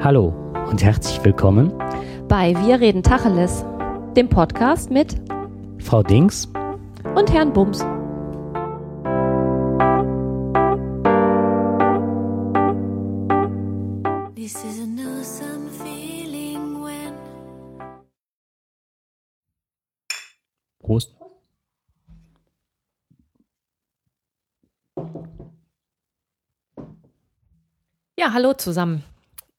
Hallo 0.00 0.28
und 0.70 0.80
herzlich 0.80 1.24
willkommen 1.24 1.76
bei 2.28 2.54
Wir 2.64 2.78
reden 2.78 3.02
Tacheles, 3.02 3.64
dem 4.16 4.28
Podcast 4.28 4.92
mit 4.92 5.16
Frau 5.80 6.04
Dings 6.04 6.46
und 7.16 7.32
Herrn 7.32 7.52
Bums. 7.52 7.84
Prost. 20.78 21.16
Ja, 28.16 28.32
hallo 28.32 28.54
zusammen. 28.54 29.04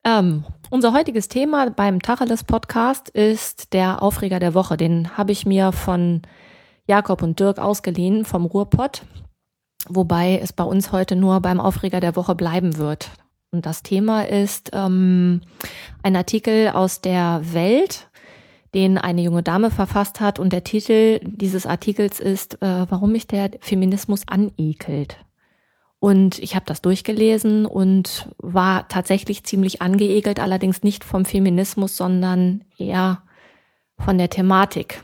Ähm, 0.10 0.44
unser 0.72 0.94
heutiges 0.94 1.28
Thema 1.28 1.70
beim 1.70 2.02
Tacheles 2.02 2.44
Podcast 2.44 3.10
ist 3.10 3.74
der 3.74 4.02
Aufreger 4.02 4.40
der 4.40 4.56
Woche. 4.56 4.76
Den 4.76 5.16
habe 5.18 5.32
ich 5.32 5.46
mir 5.46 5.72
von 5.72 6.24
Jakob 6.88 7.22
und 7.22 7.40
Dirk 7.40 7.60
ausgeliehen 7.60 8.26
vom 8.26 8.46
Ruhrpott, 8.46 9.04
wobei 9.88 10.40
es 10.42 10.52
bei 10.52 10.64
uns 10.64 10.92
heute 10.92 11.16
nur 11.16 11.42
beim 11.42 11.60
Aufreger 11.60 12.00
der 12.00 12.16
Woche 12.16 12.34
bleiben 12.34 12.78
wird. 12.78 13.12
Und 13.52 13.68
das 13.68 13.84
Thema 13.84 14.24
ist 14.24 14.72
ähm, 14.74 15.42
ein 16.02 16.16
Artikel 16.16 16.70
aus 16.70 17.02
der 17.02 17.42
Welt, 17.54 18.08
den 18.74 18.98
eine 18.98 19.22
junge 19.22 19.44
Dame 19.44 19.70
verfasst 19.70 20.20
hat. 20.20 20.40
Und 20.40 20.54
der 20.54 20.64
Titel 20.64 21.20
dieses 21.24 21.68
Artikels 21.68 22.20
ist, 22.20 22.62
äh, 22.64 22.86
warum 22.90 23.12
mich 23.12 23.28
der 23.28 23.52
Feminismus 23.60 24.28
anekelt. 24.28 25.18
Und 26.00 26.40
ich 26.40 26.56
habe 26.56 26.66
das 26.66 26.82
durchgelesen 26.82 27.66
und 27.66 28.30
war 28.38 28.88
tatsächlich 28.88 29.44
ziemlich 29.44 29.82
angeekelt, 29.82 30.40
allerdings 30.40 30.82
nicht 30.82 31.04
vom 31.04 31.26
Feminismus, 31.26 31.98
sondern 31.98 32.64
eher 32.78 33.22
von 33.98 34.18
der 34.18 34.30
Thematik. 34.30 35.04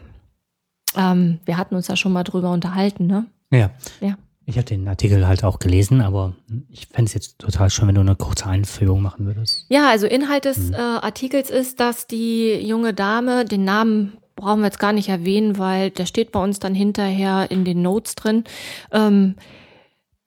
Ähm, 0.96 1.40
wir 1.44 1.58
hatten 1.58 1.76
uns 1.76 1.88
da 1.88 1.98
schon 1.98 2.14
mal 2.14 2.24
drüber 2.24 2.52
unterhalten, 2.52 3.08
ne? 3.08 3.26
Ja. 3.52 3.72
ja. 4.00 4.18
Ich 4.46 4.58
habe 4.58 4.66
den 4.66 4.88
Artikel 4.88 5.28
halt 5.28 5.44
auch 5.44 5.60
gelesen, 5.60 6.02
aber 6.02 6.36
ich 6.70 6.88
fände 6.88 7.10
es 7.10 7.14
jetzt 7.14 7.40
total 7.40 7.70
schön, 7.70 7.88
wenn 7.88 7.96
du 7.96 8.02
eine 8.02 8.16
kurze 8.16 8.46
Einführung 8.46 9.02
machen 9.02 9.26
würdest. 9.26 9.66
Ja, 9.70 9.90
also 9.90 10.06
Inhalt 10.08 10.46
des 10.46 10.70
mhm. 10.70 10.76
äh, 10.76 10.78
Artikels 10.78 11.50
ist, 11.50 11.80
dass 11.80 12.08
die 12.08 12.54
junge 12.54 12.94
Dame, 12.94 13.44
den 13.44 13.64
Namen 13.64 14.18
brauchen 14.36 14.60
wir 14.60 14.68
jetzt 14.68 14.80
gar 14.80 14.94
nicht 14.94 15.10
erwähnen, 15.10 15.58
weil 15.58 15.90
der 15.90 16.06
steht 16.06 16.32
bei 16.32 16.44
uns 16.44 16.60
dann 16.60 16.76
hinterher 16.76 17.50
in 17.50 17.66
den 17.66 17.82
Notes 17.82 18.16
drin. 18.16 18.44
Ähm, 18.92 19.36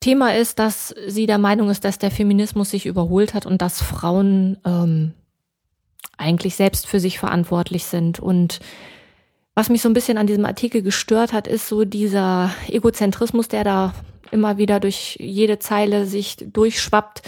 Thema 0.00 0.34
ist, 0.34 0.58
dass 0.58 0.94
sie 1.06 1.26
der 1.26 1.38
Meinung 1.38 1.70
ist, 1.70 1.84
dass 1.84 1.98
der 1.98 2.10
Feminismus 2.10 2.70
sich 2.70 2.86
überholt 2.86 3.34
hat 3.34 3.46
und 3.46 3.60
dass 3.60 3.82
Frauen 3.82 4.58
ähm, 4.64 5.12
eigentlich 6.16 6.54
selbst 6.54 6.86
für 6.86 7.00
sich 7.00 7.18
verantwortlich 7.18 7.84
sind. 7.84 8.20
Und 8.20 8.60
was 9.54 9.70
mich 9.70 9.82
so 9.82 9.88
ein 9.88 9.94
bisschen 9.94 10.18
an 10.18 10.26
diesem 10.26 10.44
Artikel 10.44 10.82
gestört 10.82 11.32
hat, 11.32 11.48
ist 11.48 11.68
so 11.68 11.84
dieser 11.84 12.50
Egozentrismus, 12.68 13.48
der 13.48 13.64
da 13.64 13.94
immer 14.30 14.58
wieder 14.58 14.78
durch 14.78 15.16
jede 15.20 15.58
Zeile 15.58 16.06
sich 16.06 16.36
durchschwappt 16.38 17.22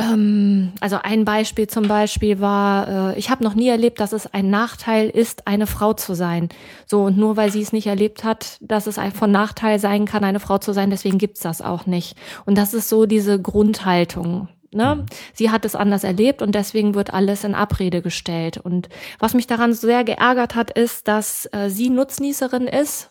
ähm, 0.00 0.72
also 0.80 0.98
ein 1.02 1.24
Beispiel 1.24 1.66
zum 1.66 1.88
Beispiel 1.88 2.40
war, 2.40 3.12
äh, 3.12 3.18
ich 3.18 3.30
habe 3.30 3.44
noch 3.44 3.54
nie 3.54 3.68
erlebt, 3.68 4.00
dass 4.00 4.12
es 4.12 4.32
ein 4.32 4.50
Nachteil 4.50 5.08
ist, 5.08 5.46
eine 5.46 5.66
Frau 5.66 5.92
zu 5.92 6.14
sein. 6.14 6.48
So, 6.86 7.04
und 7.04 7.16
nur 7.16 7.36
weil 7.36 7.50
sie 7.50 7.62
es 7.62 7.72
nicht 7.72 7.86
erlebt 7.86 8.24
hat, 8.24 8.58
dass 8.60 8.86
es 8.86 8.98
von 9.14 9.30
Nachteil 9.30 9.78
sein 9.78 10.04
kann, 10.04 10.24
eine 10.24 10.40
Frau 10.40 10.58
zu 10.58 10.72
sein, 10.72 10.90
deswegen 10.90 11.18
gibt's 11.18 11.40
das 11.40 11.62
auch 11.62 11.86
nicht. 11.86 12.16
Und 12.46 12.56
das 12.56 12.74
ist 12.74 12.88
so 12.88 13.06
diese 13.06 13.40
Grundhaltung. 13.40 14.48
Ne? 14.72 14.96
Mhm. 14.96 15.06
Sie 15.34 15.50
hat 15.50 15.64
es 15.64 15.74
anders 15.74 16.04
erlebt 16.04 16.42
und 16.42 16.54
deswegen 16.54 16.94
wird 16.94 17.12
alles 17.12 17.44
in 17.44 17.54
Abrede 17.54 18.02
gestellt. 18.02 18.58
Und 18.58 18.88
was 19.18 19.34
mich 19.34 19.46
daran 19.46 19.72
sehr 19.72 20.04
geärgert 20.04 20.54
hat, 20.54 20.70
ist, 20.70 21.08
dass 21.08 21.48
äh, 21.52 21.68
sie 21.68 21.90
Nutznießerin 21.90 22.66
ist 22.66 23.10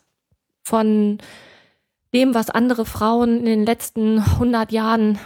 von 0.64 1.18
dem, 2.14 2.34
was 2.34 2.50
andere 2.50 2.86
Frauen 2.86 3.40
in 3.40 3.46
den 3.46 3.66
letzten 3.66 4.20
100 4.20 4.72
Jahren 4.72 5.20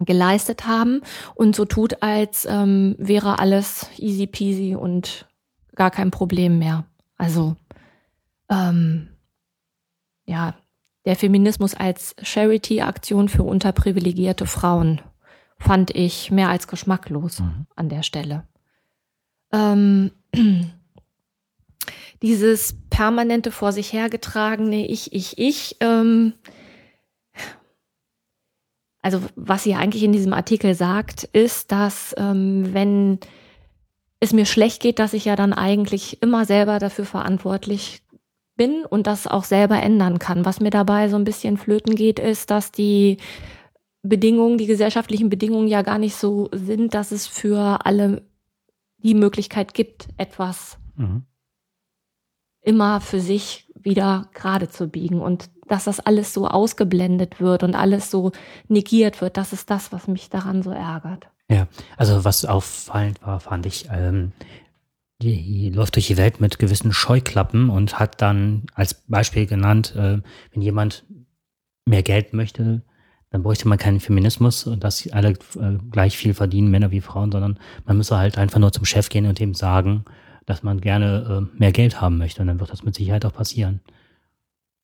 geleistet 0.00 0.66
haben 0.66 1.02
und 1.34 1.54
so 1.54 1.64
tut, 1.64 2.02
als 2.02 2.46
ähm, 2.48 2.96
wäre 2.98 3.38
alles 3.38 3.88
easy 3.98 4.26
peasy 4.26 4.74
und 4.74 5.26
gar 5.74 5.90
kein 5.90 6.10
Problem 6.10 6.58
mehr. 6.58 6.84
Also 7.16 7.56
ähm, 8.50 9.08
ja, 10.24 10.54
der 11.04 11.16
Feminismus 11.16 11.74
als 11.74 12.14
Charity-Aktion 12.22 13.28
für 13.28 13.42
unterprivilegierte 13.42 14.46
Frauen 14.46 15.00
fand 15.58 15.94
ich 15.94 16.30
mehr 16.30 16.48
als 16.48 16.68
geschmacklos 16.68 17.40
mhm. 17.40 17.66
an 17.76 17.88
der 17.88 18.02
Stelle. 18.02 18.46
Ähm, 19.52 20.10
dieses 22.22 22.76
permanente 22.90 23.50
vor 23.50 23.72
sich 23.72 23.92
hergetragene 23.92 24.86
Ich, 24.86 25.12
ich, 25.12 25.38
ich, 25.38 25.76
ähm, 25.80 26.34
also 29.02 29.20
was 29.34 29.64
sie 29.64 29.74
eigentlich 29.74 30.04
in 30.04 30.12
diesem 30.12 30.32
Artikel 30.32 30.74
sagt, 30.74 31.24
ist, 31.24 31.72
dass 31.72 32.14
ähm, 32.16 32.72
wenn 32.72 33.18
es 34.20 34.32
mir 34.32 34.46
schlecht 34.46 34.80
geht, 34.80 35.00
dass 35.00 35.12
ich 35.12 35.24
ja 35.24 35.34
dann 35.34 35.52
eigentlich 35.52 36.22
immer 36.22 36.44
selber 36.44 36.78
dafür 36.78 37.04
verantwortlich 37.04 38.02
bin 38.56 38.84
und 38.84 39.08
das 39.08 39.26
auch 39.26 39.42
selber 39.42 39.82
ändern 39.82 40.20
kann. 40.20 40.44
Was 40.44 40.60
mir 40.60 40.70
dabei 40.70 41.08
so 41.08 41.16
ein 41.16 41.24
bisschen 41.24 41.56
flöten 41.56 41.96
geht, 41.96 42.20
ist, 42.20 42.50
dass 42.50 42.70
die 42.70 43.16
Bedingungen, 44.02 44.58
die 44.58 44.66
gesellschaftlichen 44.66 45.28
Bedingungen 45.28 45.66
ja 45.66 45.82
gar 45.82 45.98
nicht 45.98 46.14
so 46.14 46.48
sind, 46.52 46.94
dass 46.94 47.10
es 47.10 47.26
für 47.26 47.84
alle 47.84 48.22
die 48.98 49.14
Möglichkeit 49.14 49.74
gibt, 49.74 50.08
etwas 50.16 50.78
mhm. 50.94 51.24
immer 52.60 53.00
für 53.00 53.20
sich 53.20 53.68
wieder 53.74 54.28
gerade 54.34 54.68
zu 54.68 54.88
biegen. 54.88 55.20
Und 55.20 55.50
dass 55.72 55.84
das 55.84 56.00
alles 56.00 56.34
so 56.34 56.46
ausgeblendet 56.46 57.40
wird 57.40 57.62
und 57.62 57.74
alles 57.74 58.10
so 58.10 58.32
negiert 58.68 59.22
wird, 59.22 59.38
das 59.38 59.54
ist 59.54 59.70
das, 59.70 59.90
was 59.90 60.06
mich 60.06 60.28
daran 60.28 60.62
so 60.62 60.70
ärgert. 60.70 61.28
Ja, 61.50 61.66
also 61.96 62.26
was 62.26 62.44
auffallend 62.44 63.22
war, 63.22 63.40
fand 63.40 63.64
ich, 63.64 63.88
ähm, 63.90 64.32
die, 65.22 65.70
läuft 65.70 65.96
durch 65.96 66.08
die 66.08 66.18
Welt 66.18 66.42
mit 66.42 66.58
gewissen 66.58 66.92
Scheuklappen 66.92 67.70
und 67.70 67.98
hat 67.98 68.20
dann 68.20 68.64
als 68.74 68.92
Beispiel 69.08 69.46
genannt, 69.46 69.94
äh, 69.96 70.20
wenn 70.52 70.62
jemand 70.62 71.06
mehr 71.86 72.02
Geld 72.02 72.34
möchte, 72.34 72.82
dann 73.30 73.42
bräuchte 73.42 73.66
man 73.66 73.78
keinen 73.78 74.00
Feminismus 74.00 74.66
und 74.66 74.84
dass 74.84 75.10
alle 75.10 75.30
äh, 75.30 75.78
gleich 75.90 76.18
viel 76.18 76.34
verdienen, 76.34 76.70
Männer 76.70 76.90
wie 76.90 77.00
Frauen, 77.00 77.32
sondern 77.32 77.58
man 77.86 77.96
müsse 77.96 78.18
halt 78.18 78.36
einfach 78.36 78.58
nur 78.58 78.72
zum 78.72 78.84
Chef 78.84 79.08
gehen 79.08 79.24
und 79.24 79.40
ihm 79.40 79.54
sagen, 79.54 80.04
dass 80.44 80.62
man 80.62 80.82
gerne 80.82 81.48
äh, 81.50 81.58
mehr 81.58 81.72
Geld 81.72 82.02
haben 82.02 82.18
möchte. 82.18 82.42
Und 82.42 82.48
dann 82.48 82.60
wird 82.60 82.70
das 82.70 82.82
mit 82.82 82.94
Sicherheit 82.94 83.24
auch 83.24 83.32
passieren 83.32 83.80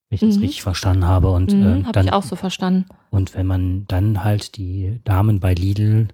wenn 0.08 0.16
ich 0.16 0.20
das 0.20 0.36
mhm. 0.36 0.42
richtig 0.42 0.62
verstanden 0.62 1.04
habe. 1.04 1.30
Und 1.30 1.52
mhm, 1.52 1.82
äh, 1.82 1.84
habe 1.84 2.00
ich 2.00 2.12
auch 2.12 2.22
so 2.22 2.36
verstanden. 2.36 2.86
Und 3.10 3.34
wenn 3.34 3.46
man 3.46 3.86
dann 3.88 4.24
halt 4.24 4.56
die 4.56 5.00
Damen 5.04 5.40
bei 5.40 5.54
Lidl 5.54 6.08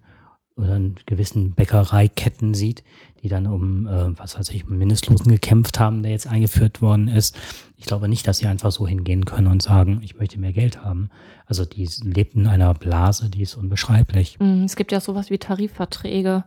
oder 0.57 0.77
in 0.77 0.97
gewissen 1.07 1.53
Bäckereiketten 1.53 2.55
sieht, 2.55 2.85
die 3.23 3.29
dann 3.29 3.47
um, 3.47 3.87
äh, 3.87 4.19
was 4.19 4.39
weiß 4.39 4.51
ich, 4.51 4.67
Mindestlosen 4.69 5.33
gekämpft 5.33 5.81
haben, 5.81 6.03
der 6.03 6.13
jetzt 6.13 6.27
eingeführt 6.27 6.83
worden 6.83 7.09
ist. 7.09 7.37
Ich 7.77 7.87
glaube 7.87 8.09
nicht, 8.09 8.29
dass 8.29 8.39
sie 8.39 8.47
einfach 8.47 8.71
so 8.71 8.87
hingehen 8.87 9.25
können 9.25 9.47
und 9.47 9.63
sagen, 9.63 10.01
ich 10.03 10.17
möchte 10.17 10.39
mehr 10.39 10.53
Geld 10.53 10.85
haben. 10.85 11.09
Also 11.47 11.65
die 11.65 11.89
lebten 12.03 12.43
in 12.43 12.47
einer 12.49 12.75
Blase, 12.75 13.31
die 13.31 13.43
ist 13.43 13.55
unbeschreiblich. 13.55 14.39
Mhm, 14.39 14.65
es 14.65 14.77
gibt 14.77 14.93
ja 14.93 15.01
sowas 15.01 15.31
wie 15.31 15.39
Tarifverträge, 15.39 16.45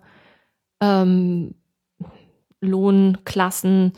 ähm, 0.79 1.55
Lohnklassen. 2.61 3.93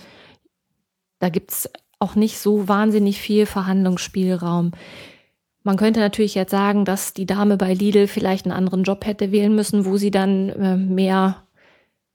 Da 1.20 1.30
gibt's 1.30 1.70
auch 2.00 2.16
nicht 2.16 2.40
so 2.40 2.68
wahnsinnig 2.68 3.20
viel 3.20 3.46
Verhandlungsspielraum. 3.46 4.72
Man 5.64 5.78
könnte 5.78 6.00
natürlich 6.00 6.36
jetzt 6.36 6.52
sagen, 6.52 6.86
dass 6.86 7.14
die 7.14 7.26
Dame 7.26 7.58
bei 7.58 7.74
Lidl 7.74 8.08
vielleicht 8.08 8.46
einen 8.46 8.56
anderen 8.56 8.84
Job 8.84 9.06
hätte 9.06 9.32
wählen 9.32 9.54
müssen, 9.54 9.86
wo 9.86 9.98
sie 9.98 10.10
dann 10.10 10.50
äh, 10.50 10.78
mehr 10.78 11.44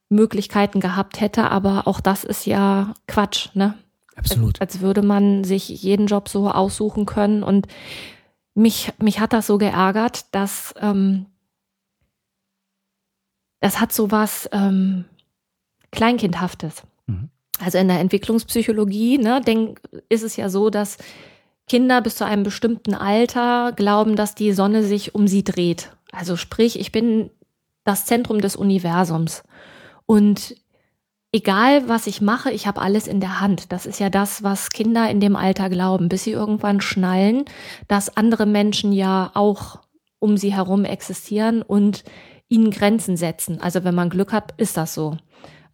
Möglichkeiten 0.09 0.81
gehabt 0.81 1.21
hätte, 1.21 1.51
aber 1.51 1.87
auch 1.87 2.01
das 2.01 2.25
ist 2.25 2.47
ja 2.47 2.95
Quatsch, 3.07 3.51
ne? 3.55 3.75
Absolut. 4.17 4.61
Als, 4.61 4.75
als 4.75 4.83
würde 4.83 5.03
man 5.03 5.45
sich 5.45 5.69
jeden 5.69 6.07
Job 6.07 6.29
so 6.29 6.51
aussuchen 6.51 7.05
können. 7.05 7.43
Und 7.43 7.67
mich, 8.55 8.93
mich 8.99 9.21
hat 9.21 9.33
das 9.33 9.47
so 9.47 9.59
geärgert, 9.59 10.33
dass 10.35 10.73
ähm, 10.81 11.27
das 13.61 13.81
hat 13.81 13.93
so 13.93 14.11
was 14.11 14.49
ähm, 14.53 15.05
Kleinkindhaftes. 15.91 16.83
Mhm. 17.07 17.31
Also 17.61 17.79
in 17.79 17.89
der 17.89 18.01
Entwicklungspsychologie 18.01 19.19
ne, 19.19 19.41
denk, 19.41 19.81
ist 20.09 20.23
es 20.23 20.37
ja 20.37 20.49
so, 20.49 20.71
dass 20.71 20.99
Kinder 21.69 22.01
bis 22.01 22.17
zu 22.17 22.27
einem 22.27 22.43
bestimmten 22.43 22.95
Alter 22.95 23.73
glauben, 23.73 24.17
dass 24.17 24.35
die 24.35 24.53
Sonne 24.53 24.83
sich 24.83 25.15
um 25.15 25.29
sie 25.29 25.45
dreht. 25.45 25.91
Also 26.13 26.37
sprich, 26.37 26.79
ich 26.79 26.93
bin 26.93 27.31
das 27.85 28.07
Zentrum 28.07 28.41
des 28.41 28.57
Universums. 28.57 29.43
Und 30.07 30.57
egal, 31.33 31.89
was 31.89 32.07
ich 32.07 32.21
mache, 32.21 32.51
ich 32.51 32.67
habe 32.67 32.81
alles 32.81 33.07
in 33.07 33.21
der 33.21 33.41
Hand. 33.41 33.73
Das 33.73 33.87
ist 33.87 33.99
ja 34.01 34.11
das, 34.11 34.43
was 34.43 34.71
Kinder 34.71 35.09
in 35.11 35.21
dem 35.21 35.37
Alter 35.37 35.71
glauben, 35.71 36.09
bis 36.09 36.25
sie 36.25 36.33
irgendwann 36.33 36.81
schnallen, 36.81 37.45
dass 37.89 38.17
andere 38.17 38.47
Menschen 38.47 38.93
ja 38.93 39.31
auch 39.35 39.81
um 40.19 40.37
sie 40.37 40.55
herum 40.55 40.85
existieren 40.85 41.63
und 41.63 42.05
ihnen 42.49 42.71
Grenzen 42.71 43.17
setzen. 43.17 43.61
Also 43.61 43.85
wenn 43.85 43.95
man 43.95 44.11
Glück 44.11 44.33
hat, 44.33 44.55
ist 44.59 44.77
das 44.77 44.95
so. 44.95 45.17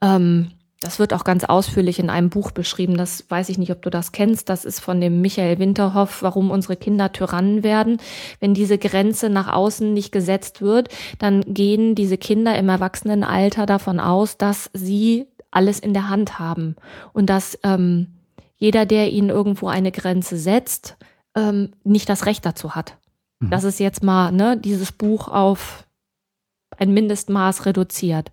Ähm, 0.00 0.52
das 0.80 0.98
wird 0.98 1.12
auch 1.12 1.24
ganz 1.24 1.44
ausführlich 1.44 1.98
in 1.98 2.08
einem 2.08 2.30
Buch 2.30 2.52
beschrieben. 2.52 2.96
Das 2.96 3.26
weiß 3.28 3.50
ich 3.50 3.58
nicht, 3.58 3.70
ob 3.70 3.82
du 3.82 3.90
das 3.90 4.12
kennst. 4.12 4.48
Das 4.48 4.64
ist 4.64 4.80
von 4.80 4.98
dem 4.98 5.20
Michael 5.20 5.58
Winterhoff, 5.58 6.22
warum 6.22 6.50
unsere 6.50 6.74
Kinder 6.76 7.12
Tyrannen 7.12 7.62
werden. 7.62 7.98
Wenn 8.40 8.54
diese 8.54 8.78
Grenze 8.78 9.28
nach 9.28 9.52
außen 9.52 9.92
nicht 9.92 10.10
gesetzt 10.10 10.62
wird, 10.62 10.88
dann 11.18 11.42
gehen 11.42 11.94
diese 11.94 12.16
Kinder 12.16 12.56
im 12.58 12.70
Erwachsenenalter 12.70 13.66
davon 13.66 14.00
aus, 14.00 14.38
dass 14.38 14.70
sie 14.72 15.26
alles 15.50 15.80
in 15.80 15.92
der 15.92 16.08
Hand 16.08 16.38
haben 16.38 16.76
und 17.12 17.26
dass 17.26 17.58
ähm, 17.62 18.06
jeder, 18.56 18.86
der 18.86 19.10
ihnen 19.10 19.28
irgendwo 19.28 19.68
eine 19.68 19.92
Grenze 19.92 20.38
setzt, 20.38 20.96
ähm, 21.34 21.72
nicht 21.84 22.08
das 22.08 22.24
Recht 22.24 22.46
dazu 22.46 22.74
hat. 22.74 22.96
Mhm. 23.40 23.50
Das 23.50 23.64
ist 23.64 23.80
jetzt 23.80 24.02
mal 24.02 24.32
ne, 24.32 24.56
dieses 24.56 24.92
Buch 24.92 25.28
auf 25.28 25.86
ein 26.80 26.92
Mindestmaß 26.92 27.66
reduziert. 27.66 28.32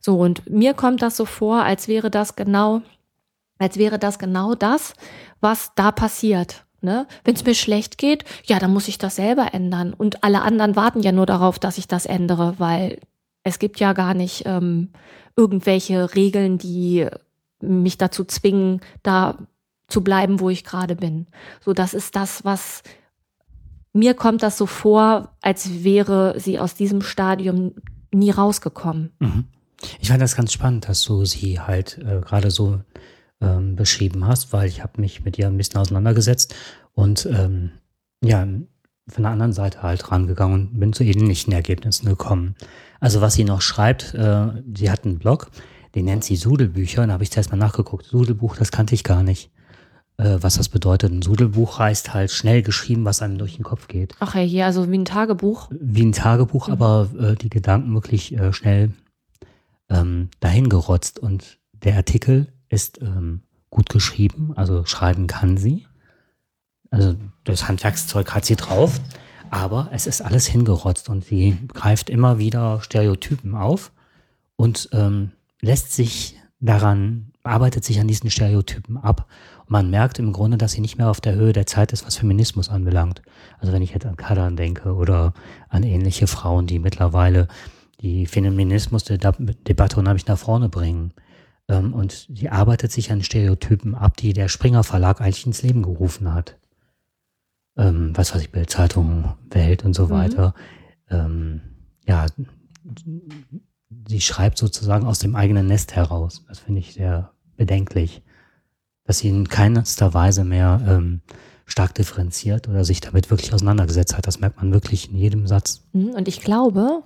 So, 0.00 0.18
und 0.18 0.48
mir 0.48 0.74
kommt 0.74 1.02
das 1.02 1.16
so 1.16 1.24
vor, 1.24 1.62
als 1.62 1.88
wäre 1.88 2.10
das 2.10 2.36
genau, 2.36 2.82
als 3.58 3.78
wäre 3.78 3.98
das 3.98 4.18
genau 4.18 4.54
das, 4.54 4.94
was 5.40 5.72
da 5.74 5.90
passiert. 5.90 6.64
Ne? 6.82 7.06
Wenn 7.24 7.34
es 7.34 7.44
mir 7.44 7.54
schlecht 7.54 7.98
geht, 7.98 8.24
ja, 8.44 8.58
dann 8.58 8.72
muss 8.72 8.86
ich 8.86 8.98
das 8.98 9.16
selber 9.16 9.54
ändern. 9.54 9.94
Und 9.94 10.22
alle 10.22 10.42
anderen 10.42 10.76
warten 10.76 11.00
ja 11.00 11.10
nur 11.10 11.26
darauf, 11.26 11.58
dass 11.58 11.78
ich 11.78 11.88
das 11.88 12.06
ändere, 12.06 12.54
weil 12.58 13.00
es 13.42 13.58
gibt 13.58 13.80
ja 13.80 13.92
gar 13.92 14.14
nicht 14.14 14.44
ähm, 14.46 14.90
irgendwelche 15.36 16.14
Regeln, 16.14 16.58
die 16.58 17.08
mich 17.60 17.96
dazu 17.96 18.24
zwingen, 18.24 18.80
da 19.02 19.38
zu 19.88 20.02
bleiben, 20.02 20.40
wo 20.40 20.50
ich 20.50 20.64
gerade 20.64 20.96
bin. 20.96 21.26
So, 21.64 21.72
das 21.72 21.94
ist 21.94 22.16
das, 22.16 22.44
was 22.44 22.82
mir 23.96 24.14
kommt 24.14 24.42
das 24.42 24.58
so 24.58 24.66
vor, 24.66 25.34
als 25.40 25.82
wäre 25.82 26.38
sie 26.38 26.58
aus 26.58 26.74
diesem 26.74 27.02
Stadium 27.02 27.72
nie 28.12 28.30
rausgekommen. 28.30 29.12
Mhm. 29.18 29.44
Ich 30.00 30.08
fand 30.08 30.22
das 30.22 30.36
ganz 30.36 30.52
spannend, 30.52 30.88
dass 30.88 31.02
du 31.02 31.24
sie 31.24 31.60
halt 31.60 31.98
äh, 31.98 32.20
gerade 32.20 32.50
so 32.50 32.80
ähm, 33.40 33.76
beschrieben 33.76 34.26
hast, 34.26 34.52
weil 34.52 34.68
ich 34.68 34.82
habe 34.82 35.00
mich 35.00 35.24
mit 35.24 35.38
ihr 35.38 35.46
ein 35.46 35.56
bisschen 35.56 35.80
auseinandergesetzt 35.80 36.54
und 36.92 37.26
ähm, 37.26 37.72
ja, 38.22 38.46
von 39.08 39.22
der 39.22 39.32
anderen 39.32 39.52
Seite 39.52 39.82
halt 39.82 40.10
rangegangen 40.10 40.68
und 40.68 40.80
bin 40.80 40.92
zu 40.92 41.04
ähnlichen 41.04 41.52
Ergebnissen 41.52 42.06
gekommen. 42.06 42.54
Also 43.00 43.20
was 43.20 43.34
sie 43.34 43.44
noch 43.44 43.60
schreibt, 43.60 44.14
äh, 44.14 44.62
sie 44.74 44.90
hat 44.90 45.04
einen 45.04 45.18
Blog, 45.18 45.50
den 45.94 46.06
nennt 46.06 46.24
sie 46.24 46.36
Sudelbücher, 46.36 47.02
und 47.02 47.08
da 47.08 47.14
habe 47.14 47.24
ich 47.24 47.30
zuerst 47.30 47.50
mal 47.50 47.58
nachgeguckt. 47.58 48.06
Sudelbuch, 48.06 48.56
das 48.56 48.72
kannte 48.72 48.94
ich 48.94 49.04
gar 49.04 49.22
nicht 49.22 49.50
äh, 50.18 50.38
was 50.40 50.56
das 50.56 50.68
bedeutet. 50.68 51.12
Ein 51.12 51.22
Sudelbuch 51.22 51.78
heißt 51.78 52.14
halt 52.14 52.30
schnell 52.30 52.62
geschrieben, 52.62 53.04
was 53.04 53.22
einem 53.22 53.38
durch 53.38 53.56
den 53.56 53.64
Kopf 53.64 53.88
geht. 53.88 54.14
Ach 54.20 54.34
ja, 54.34 54.40
hier, 54.40 54.66
also 54.66 54.90
wie 54.90 54.98
ein 54.98 55.04
Tagebuch. 55.04 55.68
Wie 55.70 56.04
ein 56.04 56.12
Tagebuch, 56.12 56.68
mhm. 56.68 56.72
aber 56.72 57.08
äh, 57.18 57.34
die 57.34 57.50
Gedanken 57.50 57.92
wirklich 57.94 58.34
äh, 58.36 58.52
schnell 58.52 58.92
ähm, 59.88 60.30
dahin 60.40 60.68
gerotzt. 60.68 61.18
Und 61.18 61.58
der 61.72 61.96
Artikel 61.96 62.52
ist 62.68 63.00
ähm, 63.02 63.42
gut 63.70 63.88
geschrieben, 63.90 64.52
also 64.56 64.84
schreiben 64.84 65.26
kann 65.26 65.56
sie. 65.56 65.86
Also 66.90 67.16
das 67.44 67.68
Handwerkszeug 67.68 68.32
hat 68.34 68.44
sie 68.44 68.56
drauf, 68.56 69.00
aber 69.50 69.90
es 69.92 70.06
ist 70.06 70.22
alles 70.22 70.46
hingerotzt 70.46 71.08
und 71.08 71.24
sie 71.24 71.58
greift 71.74 72.08
immer 72.10 72.38
wieder 72.38 72.80
Stereotypen 72.80 73.54
auf 73.54 73.92
und 74.56 74.88
ähm, 74.92 75.32
lässt 75.60 75.92
sich 75.92 76.36
daran, 76.60 77.32
arbeitet 77.42 77.84
sich 77.84 78.00
an 78.00 78.08
diesen 78.08 78.30
Stereotypen 78.30 78.96
ab 78.96 79.28
man 79.68 79.90
merkt 79.90 80.18
im 80.18 80.32
Grunde, 80.32 80.58
dass 80.58 80.72
sie 80.72 80.80
nicht 80.80 80.98
mehr 80.98 81.10
auf 81.10 81.20
der 81.20 81.34
Höhe 81.34 81.52
der 81.52 81.66
Zeit 81.66 81.92
ist, 81.92 82.06
was 82.06 82.16
Feminismus 82.16 82.68
anbelangt. 82.68 83.22
Also 83.58 83.72
wenn 83.72 83.82
ich 83.82 83.92
jetzt 83.92 84.06
an 84.06 84.16
Kadern 84.16 84.56
denke 84.56 84.94
oder 84.94 85.34
an 85.68 85.82
ähnliche 85.82 86.26
Frauen, 86.26 86.66
die 86.66 86.78
mittlerweile 86.78 87.48
die 88.00 88.26
Feminismusdebatte 88.26 89.98
unheimlich 89.98 90.26
nach 90.26 90.38
vorne 90.38 90.68
bringen. 90.68 91.12
Ähm, 91.68 91.94
und 91.94 92.28
sie 92.32 92.48
arbeitet 92.48 92.92
sich 92.92 93.10
an 93.10 93.22
Stereotypen 93.22 93.94
ab, 93.94 94.16
die 94.16 94.32
der 94.32 94.48
Springer 94.48 94.84
Verlag 94.84 95.20
eigentlich 95.20 95.46
ins 95.46 95.62
Leben 95.62 95.82
gerufen 95.82 96.32
hat. 96.32 96.58
Ähm, 97.76 98.12
was 98.14 98.34
weiß 98.34 98.42
ich, 98.42 98.52
Bildzeitung, 98.52 99.34
Welt 99.50 99.84
und 99.84 99.94
so 99.94 100.06
mhm. 100.06 100.10
weiter. 100.10 100.54
Ähm, 101.10 101.60
ja, 102.06 102.26
sie 104.08 104.20
schreibt 104.20 104.58
sozusagen 104.58 105.06
aus 105.06 105.18
dem 105.18 105.34
eigenen 105.34 105.66
Nest 105.66 105.96
heraus. 105.96 106.44
Das 106.46 106.60
finde 106.60 106.80
ich 106.80 106.94
sehr 106.94 107.32
bedenklich 107.56 108.22
dass 109.06 109.18
sie 109.18 109.28
in 109.28 109.48
keinster 109.48 110.14
Weise 110.14 110.44
mehr 110.44 110.80
ähm, 110.86 111.20
stark 111.66 111.94
differenziert 111.94 112.68
oder 112.68 112.84
sich 112.84 113.00
damit 113.00 113.30
wirklich 113.30 113.52
auseinandergesetzt 113.52 114.16
hat. 114.16 114.26
Das 114.26 114.40
merkt 114.40 114.56
man 114.56 114.72
wirklich 114.72 115.10
in 115.10 115.16
jedem 115.16 115.46
Satz. 115.46 115.82
Mhm, 115.92 116.10
und 116.10 116.28
ich 116.28 116.40
glaube, 116.40 117.02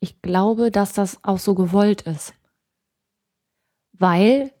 ich 0.00 0.22
glaube, 0.22 0.70
dass 0.70 0.92
das 0.92 1.18
auch 1.22 1.38
so 1.38 1.54
gewollt 1.54 2.02
ist. 2.02 2.34
Weil 3.92 4.52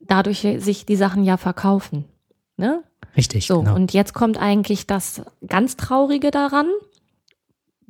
dadurch 0.00 0.46
sich 0.58 0.86
die 0.86 0.96
Sachen 0.96 1.24
ja 1.24 1.36
verkaufen. 1.36 2.04
Ne? 2.56 2.82
Richtig. 3.16 3.46
So, 3.46 3.60
genau. 3.60 3.74
und 3.74 3.92
jetzt 3.92 4.14
kommt 4.14 4.38
eigentlich 4.38 4.86
das 4.86 5.22
ganz 5.46 5.76
Traurige 5.76 6.30
daran. 6.30 6.66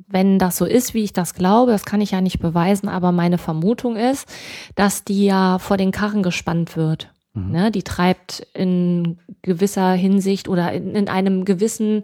Wenn 0.07 0.39
das 0.39 0.57
so 0.57 0.65
ist, 0.65 0.93
wie 0.93 1.03
ich 1.03 1.13
das 1.13 1.35
glaube, 1.35 1.71
das 1.71 1.85
kann 1.85 2.01
ich 2.01 2.11
ja 2.11 2.19
nicht 2.19 2.39
beweisen, 2.39 2.89
aber 2.89 3.11
meine 3.11 3.37
Vermutung 3.37 3.95
ist, 3.95 4.27
dass 4.75 5.05
die 5.05 5.25
ja 5.25 5.57
vor 5.57 5.77
den 5.77 5.91
Karren 5.91 6.21
gespannt 6.21 6.75
wird. 6.75 7.13
Mhm. 7.33 7.51
Ne, 7.51 7.71
die 7.71 7.83
treibt 7.83 8.45
in 8.53 9.17
gewisser 9.41 9.93
Hinsicht 9.93 10.49
oder 10.49 10.73
in, 10.73 10.95
in 10.95 11.07
einem 11.07 11.45
gewissen 11.45 12.01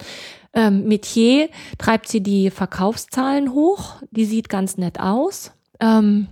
ähm, 0.53 0.87
Metier, 0.87 1.49
treibt 1.77 2.07
sie 2.07 2.21
die 2.21 2.49
Verkaufszahlen 2.49 3.53
hoch. 3.53 3.95
Die 4.11 4.25
sieht 4.25 4.49
ganz 4.49 4.77
nett 4.77 4.99
aus. 4.99 5.51
Ähm, 5.79 6.27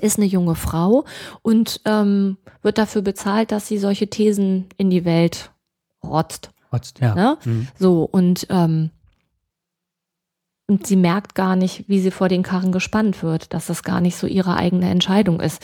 ist 0.00 0.18
eine 0.18 0.26
junge 0.26 0.54
Frau 0.54 1.04
und 1.42 1.80
ähm, 1.84 2.36
wird 2.62 2.78
dafür 2.78 3.02
bezahlt, 3.02 3.50
dass 3.50 3.66
sie 3.66 3.78
solche 3.78 4.08
Thesen 4.08 4.66
in 4.76 4.90
die 4.90 5.04
Welt 5.04 5.50
rotzt. 6.04 6.50
Rotzt, 6.72 7.00
ja. 7.00 7.14
Ne? 7.14 7.38
Mhm. 7.44 7.68
So, 7.78 8.04
und, 8.04 8.46
ähm, 8.50 8.90
und 10.68 10.86
sie 10.86 10.96
merkt 10.96 11.34
gar 11.34 11.56
nicht, 11.56 11.88
wie 11.88 11.98
sie 11.98 12.12
vor 12.12 12.28
den 12.28 12.44
Karren 12.44 12.70
gespannt 12.70 13.24
wird, 13.24 13.52
dass 13.52 13.66
das 13.66 13.82
gar 13.82 14.00
nicht 14.00 14.16
so 14.16 14.28
ihre 14.28 14.54
eigene 14.54 14.88
Entscheidung 14.88 15.40
ist. 15.40 15.60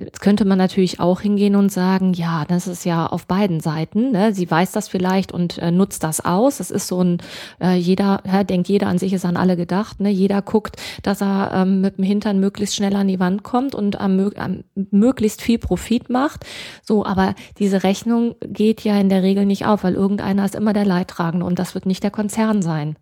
Jetzt 0.00 0.20
könnte 0.20 0.44
man 0.44 0.58
natürlich 0.58 1.00
auch 1.00 1.22
hingehen 1.22 1.56
und 1.56 1.72
sagen, 1.72 2.12
ja, 2.12 2.44
das 2.44 2.68
ist 2.68 2.84
ja 2.84 3.08
auf 3.08 3.26
beiden 3.26 3.58
Seiten. 3.58 4.12
Ne? 4.12 4.32
Sie 4.32 4.48
weiß 4.48 4.70
das 4.70 4.86
vielleicht 4.86 5.32
und 5.32 5.58
äh, 5.58 5.72
nutzt 5.72 6.04
das 6.04 6.24
aus. 6.24 6.60
Es 6.60 6.70
ist 6.70 6.86
so 6.86 7.02
ein, 7.02 7.18
äh, 7.60 7.74
jeder, 7.74 8.22
ja, 8.24 8.44
denkt 8.44 8.68
jeder 8.68 8.86
an 8.86 8.98
sich 8.98 9.12
ist 9.12 9.24
an 9.24 9.36
alle 9.36 9.56
gedacht. 9.56 9.98
Ne? 9.98 10.10
Jeder 10.10 10.40
guckt, 10.40 10.76
dass 11.02 11.20
er 11.20 11.50
ähm, 11.52 11.80
mit 11.80 11.98
dem 11.98 12.04
Hintern 12.04 12.38
möglichst 12.38 12.76
schnell 12.76 12.94
an 12.94 13.08
die 13.08 13.18
Wand 13.18 13.42
kommt 13.42 13.74
und 13.74 14.00
am, 14.00 14.30
am, 14.36 14.62
möglichst 14.92 15.42
viel 15.42 15.58
Profit 15.58 16.10
macht. 16.10 16.46
So, 16.84 17.04
aber 17.04 17.34
diese 17.58 17.82
Rechnung 17.82 18.36
geht 18.40 18.84
ja 18.84 19.00
in 19.00 19.08
der 19.08 19.24
Regel 19.24 19.46
nicht 19.46 19.66
auf, 19.66 19.82
weil 19.82 19.94
irgendeiner 19.94 20.44
ist 20.44 20.54
immer 20.54 20.74
der 20.74 20.86
Leidtragende 20.86 21.44
und 21.44 21.58
das 21.58 21.74
wird 21.74 21.86
nicht 21.86 22.04
der 22.04 22.12
Konzern 22.12 22.62
sein. 22.62 22.96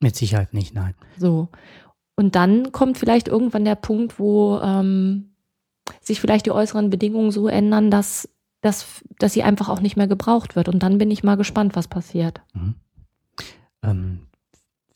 Mit 0.00 0.16
Sicherheit 0.16 0.52
nicht, 0.52 0.74
nein. 0.74 0.94
So. 1.16 1.48
Und 2.14 2.34
dann 2.34 2.72
kommt 2.72 2.98
vielleicht 2.98 3.28
irgendwann 3.28 3.64
der 3.64 3.74
Punkt, 3.74 4.18
wo 4.18 4.58
ähm, 4.58 5.31
sich 6.00 6.20
vielleicht 6.20 6.46
die 6.46 6.52
äußeren 6.52 6.90
Bedingungen 6.90 7.30
so 7.30 7.48
ändern, 7.48 7.90
dass, 7.90 8.28
dass, 8.60 9.02
dass 9.18 9.32
sie 9.32 9.42
einfach 9.42 9.68
auch 9.68 9.80
nicht 9.80 9.96
mehr 9.96 10.06
gebraucht 10.06 10.56
wird. 10.56 10.68
Und 10.68 10.82
dann 10.82 10.98
bin 10.98 11.10
ich 11.10 11.24
mal 11.24 11.36
gespannt, 11.36 11.76
was 11.76 11.88
passiert. 11.88 12.40
Mhm. 12.54 12.74
Ähm, 13.82 14.20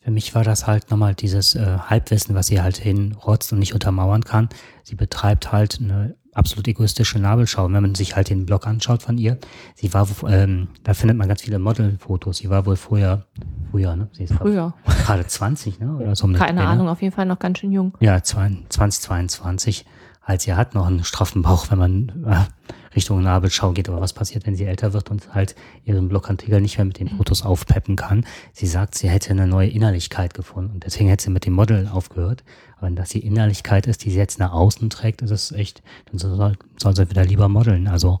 für 0.01 0.11
mich 0.11 0.33
war 0.33 0.45
das 0.45 0.67
halt 0.67 0.89
nochmal 0.89 1.15
dieses 1.15 1.55
äh, 1.55 1.79
Halbwissen, 1.79 2.33
was 2.33 2.47
sie 2.47 2.61
halt 2.61 2.77
hinrotzt 2.77 3.51
und 3.51 3.59
nicht 3.59 3.73
untermauern 3.73 4.23
kann. 4.23 4.47
Sie 4.83 4.95
betreibt 4.95 5.51
halt 5.51 5.79
eine 5.81 6.15
absolut 6.37 6.67
egoistische 6.67 7.19
Nabelschau. 7.19 7.65
Wenn 7.65 7.81
man 7.81 7.95
sich 7.95 8.15
halt 8.15 8.29
den 8.29 8.45
Blog 8.45 8.67
anschaut 8.67 9.01
von 9.01 9.17
ihr, 9.17 9.37
sie 9.75 9.93
war, 9.93 10.07
ähm, 10.29 10.69
da 10.83 10.93
findet 10.93 11.17
man 11.17 11.27
ganz 11.27 11.41
viele 11.41 11.59
Modelfotos. 11.59 12.37
Sie 12.37 12.49
war 12.49 12.65
wohl 12.65 12.77
früher, 12.77 13.25
früher, 13.71 13.95
ne? 13.95 14.07
Sie 14.13 14.23
ist 14.23 14.33
früher. 14.33 14.73
Gerade 15.05 15.27
20, 15.27 15.79
ne? 15.79 15.97
Oder 15.97 16.15
so 16.15 16.27
Keine 16.29 16.65
Ahnung, 16.65 16.87
auf 16.87 17.01
jeden 17.01 17.13
Fall 17.13 17.25
noch 17.25 17.39
ganz 17.39 17.57
schön 17.57 17.71
jung. 17.71 17.93
Ja, 17.99 18.23
2022 18.23 19.85
als 20.27 20.43
sie 20.43 20.53
hat 20.53 20.75
noch 20.75 20.85
einen 20.85 21.05
straffen 21.05 21.41
Bauch, 21.41 21.71
wenn 21.71 21.79
man 21.79 22.25
äh, 22.25 22.93
Richtung 22.93 23.23
Nabelschau 23.23 23.71
geht. 23.71 23.87
Aber 23.87 24.01
was 24.01 24.11
passiert, 24.11 24.45
wenn 24.45 24.57
sie 24.57 24.65
älter 24.65 24.91
wird 24.91 25.09
und 25.09 25.33
halt 25.33 25.55
ihren 25.85 26.09
Blogartikel 26.09 26.59
nicht 26.59 26.77
mehr 26.77 26.83
mit 26.83 26.99
den 26.99 27.07
Fotos 27.07 27.43
aufpeppen 27.43 27.95
kann? 27.95 28.25
Sie 28.51 28.67
sagt, 28.67 28.95
sie 28.95 29.07
hätte 29.07 29.31
eine 29.31 29.47
neue 29.47 29.69
Innerlichkeit 29.69 30.33
gefunden 30.33 30.73
und 30.73 30.83
deswegen 30.83 31.07
hätte 31.07 31.23
sie 31.23 31.29
mit 31.29 31.45
dem 31.45 31.53
Model 31.53 31.87
aufgehört. 31.87 32.43
Aber 32.75 32.87
wenn 32.87 32.97
das 32.97 33.09
die 33.09 33.25
Innerlichkeit 33.25 33.87
ist, 33.87 34.03
die 34.03 34.11
sie 34.11 34.17
jetzt 34.17 34.37
nach 34.37 34.51
außen 34.51 34.89
trägt, 34.89 35.21
ist 35.21 35.31
es 35.31 35.53
echt, 35.53 35.81
dann 36.11 36.19
soll, 36.19 36.57
soll 36.75 36.95
sie 36.95 37.09
wieder 37.09 37.23
lieber 37.23 37.47
modeln. 37.47 37.87
Also 37.87 38.19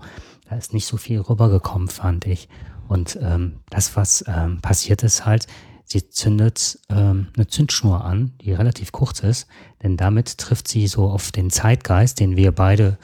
da 0.49 0.55
ist 0.55 0.73
nicht 0.73 0.85
so 0.85 0.95
viel 0.95 1.19
rübergekommen, 1.19 1.89
fand 1.89 2.25
ich. 2.25 2.47
Und 2.87 3.19
ähm, 3.21 3.57
das, 3.69 3.97
was 3.97 4.23
ähm, 4.29 4.61
passiert 4.61 5.03
ist 5.03 5.25
halt, 5.25 5.47
Sie 5.89 6.09
zündet 6.09 6.79
ähm, 6.89 7.27
eine 7.37 7.47
Zündschnur 7.47 8.03
an, 8.03 8.33
die 8.41 8.51
relativ 8.51 8.91
kurz 8.91 9.21
ist, 9.21 9.47
denn 9.81 9.95
damit 9.95 10.37
trifft 10.37 10.67
sie 10.67 10.85
so 10.85 11.09
auf 11.09 11.31
den 11.31 11.49
Zeitgeist, 11.49 12.19
den 12.19 12.35
wir 12.35 12.51
beide, 12.51 12.97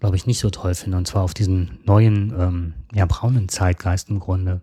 glaube 0.00 0.16
ich, 0.16 0.26
nicht 0.26 0.38
so 0.38 0.48
toll 0.48 0.74
finden, 0.74 0.96
und 0.96 1.06
zwar 1.06 1.22
auf 1.22 1.34
diesen 1.34 1.80
neuen, 1.84 2.32
ähm, 2.38 2.74
ja, 2.94 3.04
braunen 3.04 3.50
Zeitgeist 3.50 4.08
im 4.08 4.20
Grunde. 4.20 4.62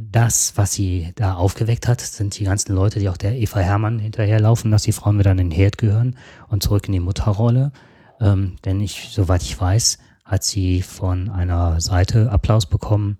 das, 0.00 0.52
was 0.56 0.72
sie 0.72 1.12
da 1.16 1.34
aufgeweckt 1.34 1.88
hat, 1.88 2.00
sind 2.00 2.38
die 2.38 2.44
ganzen 2.44 2.72
Leute, 2.74 3.00
die 3.00 3.08
auch 3.08 3.16
der 3.16 3.36
Eva 3.36 3.58
Hermann 3.58 3.98
hinterherlaufen, 3.98 4.70
dass 4.70 4.84
die 4.84 4.92
Frauen 4.92 5.18
wieder 5.18 5.32
in 5.32 5.38
den 5.38 5.50
Herd 5.50 5.76
gehören 5.76 6.16
und 6.48 6.62
zurück 6.62 6.86
in 6.86 6.92
die 6.92 7.00
Mutterrolle. 7.00 7.72
Ähm, 8.20 8.56
denn 8.64 8.80
ich, 8.80 9.08
soweit 9.10 9.42
ich 9.42 9.60
weiß, 9.60 9.98
hat 10.24 10.44
sie 10.44 10.82
von 10.82 11.28
einer 11.28 11.80
Seite 11.80 12.30
Applaus 12.30 12.66
bekommen, 12.66 13.18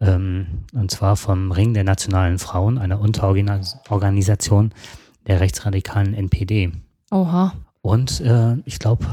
ähm, 0.00 0.64
und 0.72 0.90
zwar 0.90 1.16
vom 1.16 1.52
Ring 1.52 1.74
der 1.74 1.84
nationalen 1.84 2.38
Frauen, 2.38 2.78
einer 2.78 3.00
Unterorganisation 3.00 4.72
der 5.26 5.40
rechtsradikalen 5.40 6.14
NPD. 6.14 6.72
Oha. 7.10 7.52
Und 7.82 8.20
äh, 8.20 8.56
ich 8.64 8.78
glaube, 8.78 9.06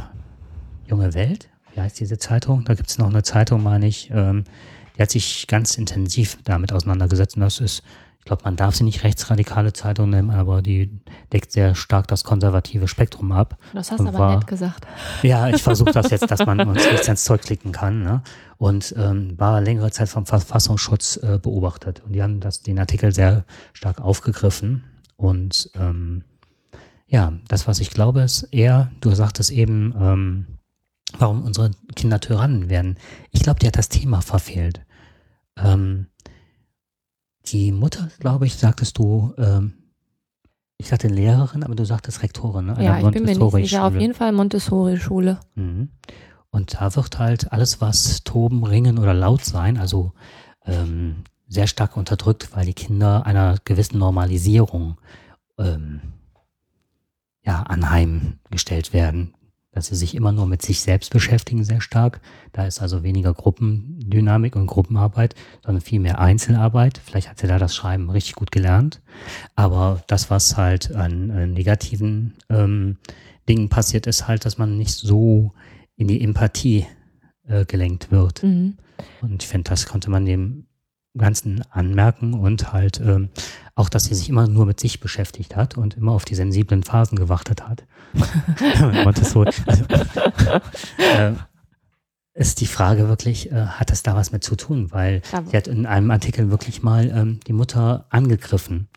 Junge 0.87 1.13
Welt, 1.13 1.49
wie 1.73 1.81
heißt 1.81 1.99
diese 1.99 2.17
Zeitung? 2.17 2.63
Da 2.63 2.73
gibt 2.73 2.89
es 2.89 2.97
noch 2.97 3.09
eine 3.09 3.23
Zeitung, 3.23 3.63
meine 3.63 3.87
ich, 3.87 4.09
ähm, 4.11 4.45
die 4.95 5.01
hat 5.01 5.11
sich 5.11 5.45
ganz 5.47 5.77
intensiv 5.77 6.37
damit 6.43 6.71
auseinandergesetzt. 6.73 7.35
Und 7.35 7.41
das 7.41 7.59
ist, 7.59 7.83
glaube, 8.27 8.43
man 8.45 8.55
darf 8.55 8.75
sie 8.75 8.83
nicht 8.83 9.03
rechtsradikale 9.03 9.73
Zeitung 9.73 10.09
nennen, 10.09 10.29
aber 10.29 10.61
die 10.61 10.99
deckt 11.33 11.51
sehr 11.51 11.75
stark 11.75 12.07
das 12.07 12.23
konservative 12.23 12.87
Spektrum 12.87 13.31
ab. 13.31 13.57
Das 13.73 13.91
hast 13.91 13.99
du 13.99 14.07
aber 14.07 14.19
war, 14.19 14.35
nett 14.35 14.47
gesagt. 14.47 14.85
Ja, 15.23 15.49
ich 15.49 15.63
versuche 15.63 15.91
das 15.91 16.11
jetzt, 16.11 16.29
dass 16.29 16.45
man 16.45 16.59
uns 16.59 16.89
nicht 16.91 17.07
ins 17.07 17.23
Zeug 17.23 17.41
klicken 17.41 17.71
kann. 17.71 18.03
Ne? 18.03 18.21
Und 18.57 18.93
ähm, 18.97 19.39
war 19.39 19.61
längere 19.61 19.91
Zeit 19.91 20.09
vom 20.09 20.25
Verfassungsschutz 20.25 21.17
äh, 21.17 21.39
beobachtet. 21.41 22.03
Und 22.05 22.13
die 22.13 22.21
haben 22.21 22.39
das, 22.39 22.61
den 22.61 22.79
Artikel 22.79 23.13
sehr 23.13 23.45
stark 23.73 23.99
aufgegriffen. 24.01 24.83
Und 25.15 25.71
ähm, 25.75 26.23
ja, 27.07 27.33
das, 27.47 27.67
was 27.67 27.79
ich 27.79 27.89
glaube, 27.89 28.21
ist 28.21 28.43
eher, 28.51 28.91
du 29.01 29.11
sagtest 29.11 29.51
eben, 29.51 29.95
ähm, 29.99 30.45
warum 31.17 31.43
unsere 31.43 31.71
Kinder 31.95 32.19
Tyrannen 32.19 32.69
werden. 32.69 32.97
Ich 33.31 33.41
glaube, 33.41 33.59
die 33.59 33.67
hat 33.67 33.77
das 33.77 33.89
Thema 33.89 34.21
verfehlt. 34.21 34.81
Ähm, 35.57 36.07
die 37.51 37.71
Mutter, 37.71 38.09
glaube 38.19 38.45
ich, 38.45 38.55
sagtest 38.55 38.97
du, 38.97 39.33
ähm, 39.37 39.73
ich 40.77 40.89
sagte 40.89 41.07
Lehrerin, 41.07 41.63
aber 41.63 41.75
du 41.75 41.85
sagtest 41.85 42.21
Rektorin, 42.21 42.67
ne? 42.67 42.77
ja, 42.79 42.99
ich 42.99 43.11
bin 43.11 43.23
mir 43.23 43.35
nicht 43.35 43.51
sicher. 43.51 43.85
Auf 43.85 43.95
jeden 43.95 44.13
Fall 44.13 44.31
Montessori-Schule. 44.31 45.39
Mhm. 45.55 45.89
Und 46.49 46.75
da 46.75 46.95
wird 46.95 47.19
halt 47.19 47.51
alles, 47.51 47.81
was 47.81 48.23
toben, 48.23 48.63
ringen 48.63 48.97
oder 48.99 49.13
laut 49.13 49.43
sein, 49.43 49.77
also 49.77 50.13
ähm, 50.65 51.23
sehr 51.47 51.67
stark 51.67 51.97
unterdrückt, 51.97 52.55
weil 52.55 52.65
die 52.65 52.73
Kinder 52.73 53.25
einer 53.25 53.57
gewissen 53.63 53.97
Normalisierung 53.97 54.97
ähm, 55.57 56.01
ja, 57.43 57.63
anheimgestellt 57.63 58.93
werden 58.93 59.33
dass 59.77 59.87
sie 59.87 59.95
sich 59.95 60.15
immer 60.15 60.31
nur 60.31 60.47
mit 60.47 60.63
sich 60.63 60.81
selbst 60.81 61.13
beschäftigen, 61.13 61.63
sehr 61.63 61.81
stark. 61.81 62.19
Da 62.51 62.65
ist 62.65 62.81
also 62.81 63.03
weniger 63.03 63.31
Gruppendynamik 63.31 64.55
und 64.55 64.65
Gruppenarbeit, 64.65 65.35
sondern 65.63 65.81
viel 65.81 65.99
mehr 65.99 66.17
Einzelarbeit. 66.17 66.99
Vielleicht 67.05 67.29
hat 67.29 67.37
sie 67.37 67.45
da 67.45 67.59
das 67.59 67.75
Schreiben 67.75 68.09
richtig 68.09 68.33
gut 68.33 68.51
gelernt. 68.51 69.01
Aber 69.55 70.01
das, 70.07 70.31
was 70.31 70.57
halt 70.57 70.95
an, 70.95 71.29
an 71.29 71.53
negativen 71.53 72.33
ähm, 72.49 72.97
Dingen 73.47 73.69
passiert, 73.69 74.07
ist 74.07 74.27
halt, 74.27 74.45
dass 74.45 74.57
man 74.57 74.79
nicht 74.79 74.95
so 74.95 75.51
in 75.95 76.07
die 76.07 76.23
Empathie 76.23 76.87
äh, 77.47 77.63
gelenkt 77.65 78.11
wird. 78.11 78.41
Mhm. 78.41 78.77
Und 79.21 79.43
ich 79.43 79.47
finde, 79.47 79.69
das 79.69 79.85
konnte 79.85 80.09
man 80.09 80.25
dem 80.25 80.65
Ganzen 81.17 81.63
anmerken 81.69 82.33
und 82.33 82.73
halt 82.73 82.99
ähm, 82.99 83.29
auch, 83.75 83.89
dass 83.89 84.05
sie 84.05 84.15
sich 84.15 84.29
immer 84.29 84.47
nur 84.47 84.65
mit 84.65 84.79
sich 84.79 84.99
beschäftigt 84.99 85.55
hat 85.55 85.77
und 85.77 85.95
immer 85.97 86.11
auf 86.13 86.25
die 86.25 86.35
sensiblen 86.35 86.83
Phasen 86.83 87.17
gewartet 87.17 87.67
hat. 87.67 87.83
so, 89.23 89.43
also, 89.43 89.85
äh, 90.97 91.33
ist 92.33 92.61
die 92.61 92.67
Frage 92.67 93.07
wirklich, 93.07 93.51
äh, 93.51 93.65
hat 93.65 93.91
das 93.91 94.03
da 94.03 94.15
was 94.15 94.31
mit 94.31 94.43
zu 94.43 94.55
tun? 94.55 94.91
Weil 94.91 95.21
ja. 95.31 95.43
sie 95.43 95.57
hat 95.57 95.67
in 95.67 95.85
einem 95.85 96.11
Artikel 96.11 96.51
wirklich 96.51 96.83
mal 96.83 97.09
ähm, 97.09 97.39
die 97.47 97.53
Mutter 97.53 98.05
angegriffen 98.09 98.87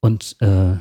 und 0.00 0.36
äh, 0.40 0.76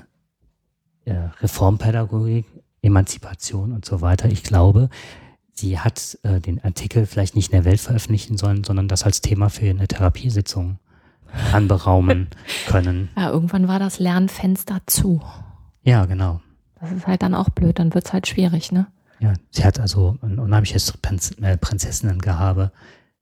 Reformpädagogik, 1.42 2.46
Emanzipation 2.82 3.72
und 3.72 3.86
so 3.86 4.02
weiter. 4.02 4.30
Ich 4.30 4.44
glaube, 4.44 4.90
sie 5.60 5.80
hat 5.80 6.18
äh, 6.24 6.40
den 6.40 6.64
Artikel 6.64 7.06
vielleicht 7.06 7.36
nicht 7.36 7.52
in 7.52 7.58
der 7.58 7.66
Welt 7.66 7.80
veröffentlichen 7.80 8.38
sollen, 8.38 8.64
sondern 8.64 8.88
das 8.88 9.04
als 9.04 9.22
Thema 9.22 9.50
für 9.50 9.70
eine 9.70 9.88
Therapiesitzung 9.88 10.80
anberaumen 11.54 12.30
können. 12.68 13.10
Ja, 13.18 13.32
irgendwann 13.32 13.68
war 13.68 13.80
das 13.80 14.00
Lernfenster 14.00 14.82
zu. 14.86 15.22
Ja, 15.84 16.06
genau. 16.06 16.42
Das 16.80 16.92
ist 16.92 17.08
halt 17.08 17.24
dann 17.24 17.34
auch 17.34 17.50
blöd, 17.50 17.80
dann 17.80 17.94
wird 17.94 18.06
es 18.06 18.14
halt 18.14 18.28
schwierig, 18.28 18.72
ne? 18.72 18.88
Ja, 19.20 19.34
sie 19.50 19.66
hat 19.66 19.80
also 19.80 20.18
ein 20.22 20.38
unheimliches 20.38 20.92
Prinz 20.98 21.32
äh, 21.42 21.58
Prinzessinnengehabe. 21.58 22.72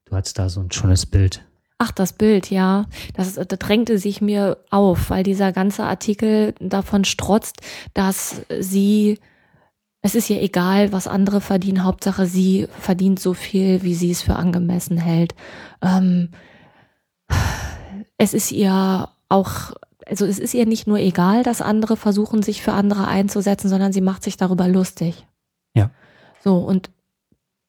Du 0.06 0.16
hattest 0.16 0.38
da 0.38 0.50
so 0.50 0.60
ein 0.60 0.72
schönes 0.72 1.06
Bild. 1.06 1.46
Ach, 1.78 1.92
das 1.92 2.14
Bild, 2.14 2.52
ja. 2.52 2.86
Das, 3.14 3.36
das 3.36 3.48
drängte 3.48 3.98
sich 3.98 4.22
mir 4.22 4.58
auf, 4.72 5.10
weil 5.10 5.24
dieser 5.24 5.52
ganze 5.52 5.84
Artikel 5.84 6.54
davon 6.60 7.06
strotzt, 7.06 7.62
dass 7.94 8.42
sie 8.60 9.20
es 10.06 10.14
ist 10.14 10.30
ihr 10.30 10.40
egal, 10.40 10.92
was 10.92 11.08
andere 11.08 11.42
verdienen. 11.42 11.84
Hauptsache, 11.84 12.28
sie 12.28 12.68
verdient 12.80 13.20
so 13.20 13.34
viel, 13.34 13.82
wie 13.82 13.96
sie 13.96 14.12
es 14.12 14.22
für 14.22 14.36
angemessen 14.36 14.98
hält. 14.98 15.34
Ähm, 15.82 16.30
es 18.16 18.36
ist 18.36 18.52
ihr 18.52 19.10
auch, 19.30 19.72
also 20.06 20.28
es 20.28 20.38
ist 20.38 20.54
ihr 20.54 20.68
nicht 20.68 20.86
nur 20.86 21.00
egal, 21.00 21.42
dass 21.42 21.64
andere 21.64 21.98
versuchen, 21.98 22.44
sich 22.44 22.62
für 22.62 22.74
andere 22.74 23.08
einzusetzen, 23.08 23.68
sondern 23.68 23.94
sie 23.94 24.02
macht 24.02 24.24
sich 24.24 24.38
darüber 24.38 24.68
lustig. 24.68 25.26
Ja. 25.74 25.90
So, 26.44 26.58
und 26.58 26.92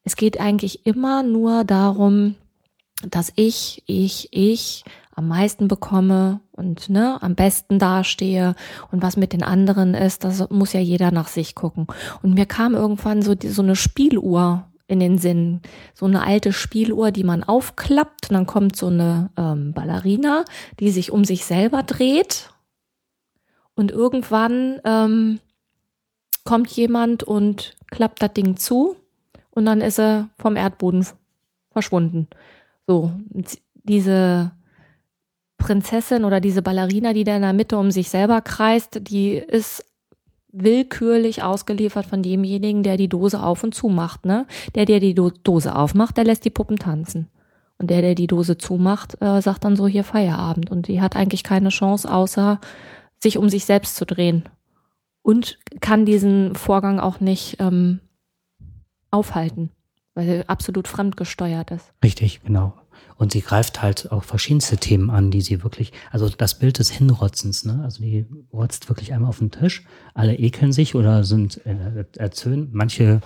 es 0.03 0.15
geht 0.15 0.39
eigentlich 0.39 0.85
immer 0.85 1.23
nur 1.23 1.65
darum, 1.65 2.35
dass 3.01 3.33
ich, 3.37 3.83
ich, 3.87 4.29
ich 4.33 4.85
am 5.17 5.29
meisten 5.29 5.67
bekomme 5.67 6.41
und 6.53 6.91
ne, 6.91 7.21
am 7.23 7.35
besten 7.35 7.79
dastehe 7.79 8.55
und 8.93 9.03
was 9.03 9.17
mit 9.17 9.33
den 9.33 9.43
anderen 9.43 9.95
ist, 9.95 10.25
das 10.25 10.49
muss 10.51 10.75
ja 10.75 10.81
jeder 10.81 11.11
nach 11.11 11.29
sich 11.29 11.55
gucken. 11.55 11.87
Und 12.23 12.35
mir 12.35 12.45
kam 12.45 12.75
irgendwann 12.75 13.23
so, 13.23 13.35
die, 13.35 13.49
so 13.49 13.63
eine 13.63 13.77
Spieluhr 13.77 14.67
in 14.87 15.01
den 15.01 15.17
Sinn. 15.19 15.63
So 15.95 16.05
eine 16.05 16.23
alte 16.23 16.53
Spieluhr, 16.53 17.11
die 17.11 17.25
man 17.25 17.43
aufklappt 17.43 18.31
und 18.31 18.35
dann 18.35 18.47
kommt 18.47 18.77
so 18.77 18.89
eine 18.89 19.31
ähm, 19.39 19.73
Ballerina, 19.73 20.45
die 20.79 20.91
sich 20.91 21.11
um 21.11 21.25
sich 21.25 21.47
selber 21.47 21.83
dreht 21.83 22.51
und 23.75 23.91
irgendwann 23.91 24.81
ähm, 24.85 25.41
kommt 26.45 26.71
jemand 26.71 27.23
und 27.23 27.75
klappt 27.91 28.23
das 28.23 28.35
Ding 28.35 28.59
zu 28.59 28.97
und 29.51 29.65
dann 29.65 29.81
ist 29.81 29.99
er 29.99 30.29
vom 30.39 30.57
Erdboden 30.57 31.07
verschwunden. 31.71 32.29
So, 32.87 33.13
diese 33.83 34.53
Prinzessin 35.59 36.25
oder 36.25 36.41
diese 36.41 36.63
Ballerina, 36.63 37.13
die 37.13 37.25
da 37.25 37.37
in 37.37 37.43
der 37.43 37.53
Mitte 37.53 37.79
um 37.79 37.91
sich 37.91 38.09
selber 38.09 38.41
kreist, 38.41 39.01
die 39.09 39.35
ist 39.35 39.85
willkürlich 40.53 41.43
ausgeliefert 41.43 42.07
von 42.07 42.23
demjenigen, 42.23 42.83
der 42.83 42.97
die 42.97 43.09
Dose 43.09 43.43
auf 43.43 43.63
und 43.63 43.75
zu 43.75 43.89
macht. 43.89 44.25
Ne? 44.25 44.47
Der, 44.75 44.85
der 44.87 45.01
die 45.01 45.15
Do 45.15 45.31
Dose 45.31 45.75
aufmacht, 45.77 46.17
der 46.17 46.25
lässt 46.25 46.45
die 46.45 46.51
Puppen 46.51 46.79
tanzen. 46.79 47.29
Und 47.79 47.91
der, 47.91 48.01
der 48.01 48.15
die 48.15 48.27
Dose 48.27 48.57
zumacht, 48.57 49.21
äh, 49.21 49.43
sagt 49.43 49.65
dann 49.65 49.77
so 49.77 49.87
hier 49.87 50.05
Feierabend. 50.05 50.71
Und 50.71 50.89
die 50.89 51.03
hat 51.03 51.15
eigentlich 51.15 51.43
keine 51.43 51.69
Chance, 51.69 52.11
außer 52.11 52.59
sich 53.19 53.37
um 53.37 53.51
sich 53.51 53.67
selbst 53.67 53.97
zu 53.97 54.07
drehen. 54.07 54.49
Und 55.23 55.59
kann 55.81 56.07
diesen 56.07 56.55
Vorgang 56.55 57.01
auch 57.01 57.21
nicht 57.21 57.57
ähm, 57.61 58.01
aufhalten, 59.11 59.71
weil 60.15 60.29
er 60.29 60.51
absolut 60.51 60.89
fremdgesteuert 60.89 61.71
ist. 61.71 61.93
Richtig, 62.03 62.43
genau. 62.45 62.75
Und 63.17 63.33
sie 63.33 63.41
greift 63.41 63.83
halt 63.83 64.13
auch 64.13 64.25
verschiedenste 64.25 64.77
Themen 64.77 65.11
an, 65.11 65.31
die 65.31 65.41
sie 65.41 65.63
wirklich, 65.63 65.93
also 66.11 66.29
das 66.29 66.59
Bild 66.59 66.79
des 66.79 66.91
Hinrotzens, 66.91 67.65
ne? 67.65 67.81
Also 67.83 68.03
die 68.03 68.27
rotzt 68.53 68.89
wirklich 68.89 69.13
einmal 69.13 69.31
auf 69.31 69.39
den 69.39 69.51
Tisch, 69.51 69.85
alle 70.15 70.35
ekeln 70.35 70.73
sich 70.73 70.95
oder 70.95 71.25
sind 71.25 71.65
äh, 71.67 72.05
erzöhnt, 72.17 72.75
manche 72.75 73.21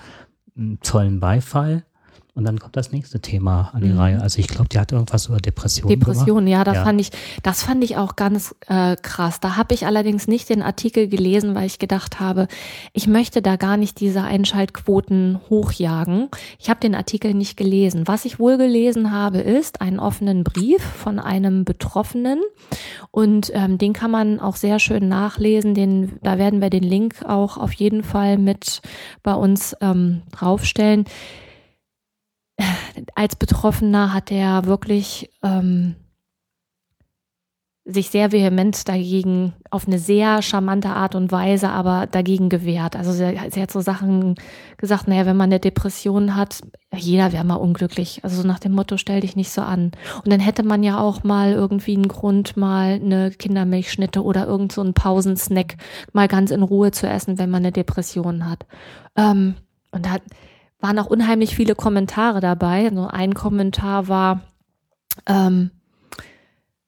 hm, 0.54 0.78
zollen 0.80 1.18
Beifall 1.18 1.84
und 2.34 2.44
dann 2.44 2.58
kommt 2.58 2.76
das 2.76 2.92
nächste 2.92 3.20
Thema 3.20 3.70
an 3.72 3.82
die 3.82 3.88
mhm. 3.88 3.98
Reihe. 3.98 4.20
Also 4.20 4.38
ich 4.38 4.48
glaube, 4.48 4.68
die 4.68 4.78
hat 4.78 4.92
irgendwas 4.92 5.26
über 5.26 5.38
Depressionen. 5.38 5.98
Depressionen, 5.98 6.46
ja, 6.46 6.64
das 6.64 6.76
ja. 6.76 6.84
fand 6.84 7.00
ich, 7.00 7.10
das 7.42 7.62
fand 7.62 7.82
ich 7.82 7.96
auch 7.96 8.16
ganz 8.16 8.54
äh, 8.68 8.96
krass. 8.96 9.40
Da 9.40 9.56
habe 9.56 9.74
ich 9.74 9.86
allerdings 9.86 10.28
nicht 10.28 10.48
den 10.48 10.62
Artikel 10.62 11.08
gelesen, 11.08 11.54
weil 11.54 11.66
ich 11.66 11.78
gedacht 11.78 12.20
habe, 12.20 12.46
ich 12.92 13.06
möchte 13.06 13.42
da 13.42 13.56
gar 13.56 13.76
nicht 13.76 14.00
diese 14.00 14.22
Einschaltquoten 14.22 15.40
hochjagen. 15.50 16.28
Ich 16.58 16.70
habe 16.70 16.80
den 16.80 16.94
Artikel 16.94 17.34
nicht 17.34 17.56
gelesen. 17.56 18.06
Was 18.06 18.24
ich 18.24 18.38
wohl 18.38 18.58
gelesen 18.58 19.10
habe, 19.10 19.38
ist 19.38 19.80
einen 19.80 19.98
offenen 19.98 20.44
Brief 20.44 20.82
von 20.82 21.18
einem 21.18 21.64
Betroffenen 21.64 22.40
und 23.10 23.50
ähm, 23.54 23.78
den 23.78 23.92
kann 23.92 24.10
man 24.10 24.40
auch 24.40 24.56
sehr 24.56 24.78
schön 24.78 25.08
nachlesen. 25.08 25.74
Den, 25.74 26.18
da 26.22 26.38
werden 26.38 26.60
wir 26.60 26.70
den 26.70 26.84
Link 26.84 27.24
auch 27.26 27.56
auf 27.56 27.72
jeden 27.72 28.02
Fall 28.02 28.38
mit 28.38 28.82
bei 29.22 29.34
uns 29.34 29.76
ähm, 29.80 30.22
draufstellen 30.30 31.04
als 33.14 33.36
Betroffener 33.36 34.12
hat 34.12 34.30
er 34.30 34.64
wirklich 34.66 35.30
ähm, 35.42 35.96
sich 37.84 38.10
sehr 38.10 38.30
vehement 38.30 38.88
dagegen 38.88 39.52
auf 39.70 39.86
eine 39.86 39.98
sehr 39.98 40.42
charmante 40.42 40.90
Art 40.90 41.14
und 41.14 41.32
Weise 41.32 41.70
aber 41.70 42.06
dagegen 42.06 42.48
gewehrt. 42.48 42.94
Also 42.94 43.12
sie, 43.12 43.38
sie 43.50 43.62
hat 43.62 43.70
so 43.70 43.80
Sachen 43.80 44.34
gesagt, 44.76 45.08
naja, 45.08 45.26
wenn 45.26 45.36
man 45.36 45.50
eine 45.50 45.60
Depression 45.60 46.36
hat, 46.36 46.60
jeder 46.94 47.32
wäre 47.32 47.44
mal 47.44 47.54
unglücklich. 47.54 48.20
Also 48.22 48.42
so 48.42 48.46
nach 48.46 48.58
dem 48.58 48.72
Motto, 48.72 48.96
stell 48.96 49.20
dich 49.20 49.34
nicht 49.34 49.50
so 49.50 49.62
an. 49.62 49.92
Und 50.24 50.32
dann 50.32 50.40
hätte 50.40 50.62
man 50.62 50.82
ja 50.82 51.00
auch 51.00 51.24
mal 51.24 51.52
irgendwie 51.52 51.94
einen 51.96 52.08
Grund, 52.08 52.56
mal 52.56 53.00
eine 53.02 53.30
Kindermilchschnitte 53.30 54.22
oder 54.22 54.46
irgend 54.46 54.72
so 54.72 54.82
einen 54.82 54.94
Pausensnack 54.94 55.76
mal 56.12 56.28
ganz 56.28 56.50
in 56.50 56.62
Ruhe 56.62 56.90
zu 56.90 57.08
essen, 57.08 57.38
wenn 57.38 57.50
man 57.50 57.62
eine 57.62 57.72
Depression 57.72 58.48
hat. 58.48 58.66
Ähm, 59.16 59.54
und 59.92 60.06
da 60.06 60.16
waren 60.80 60.98
auch 60.98 61.06
unheimlich 61.06 61.54
viele 61.54 61.74
Kommentare 61.74 62.40
dabei. 62.40 62.86
Also 62.88 63.06
ein 63.06 63.34
Kommentar 63.34 64.08
war, 64.08 64.40
ähm, 65.26 65.70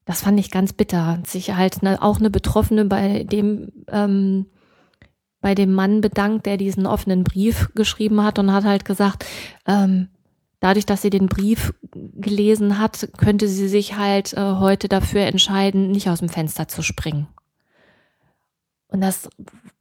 das 0.04 0.22
fand 0.22 0.40
ich 0.40 0.50
ganz 0.50 0.72
bitter. 0.72 1.20
Sich 1.26 1.54
halt 1.54 1.82
ne, 1.82 2.00
auch 2.00 2.18
eine 2.18 2.30
Betroffene 2.30 2.84
bei 2.84 3.25
dem 3.25 3.72
ähm, 3.88 4.46
bei 5.42 5.54
dem 5.54 5.75
Mann 5.75 6.00
bedankt, 6.00 6.46
der 6.46 6.56
diesen 6.56 6.87
offenen 6.87 7.25
Brief 7.25 7.68
geschrieben 7.75 8.22
hat 8.22 8.38
und 8.38 8.52
hat 8.52 8.64
halt 8.64 8.84
gesagt, 8.84 9.26
ähm, 9.66 10.08
dadurch, 10.61 10.87
dass 10.87 11.02
sie 11.02 11.11
den 11.11 11.26
Brief 11.26 11.75
gelesen 11.92 12.78
hat, 12.78 13.08
könnte 13.18 13.49
sie 13.49 13.68
sich 13.68 13.99
halt 13.99 14.32
äh, 14.34 14.40
heute 14.40 14.88
dafür 14.88 15.22
entscheiden, 15.22 15.90
nicht 15.90 16.08
aus 16.08 16.20
dem 16.20 16.28
Fenster 16.28 16.68
zu 16.68 16.82
springen. 16.82 17.26
Und 18.87 19.00
das 19.00 19.28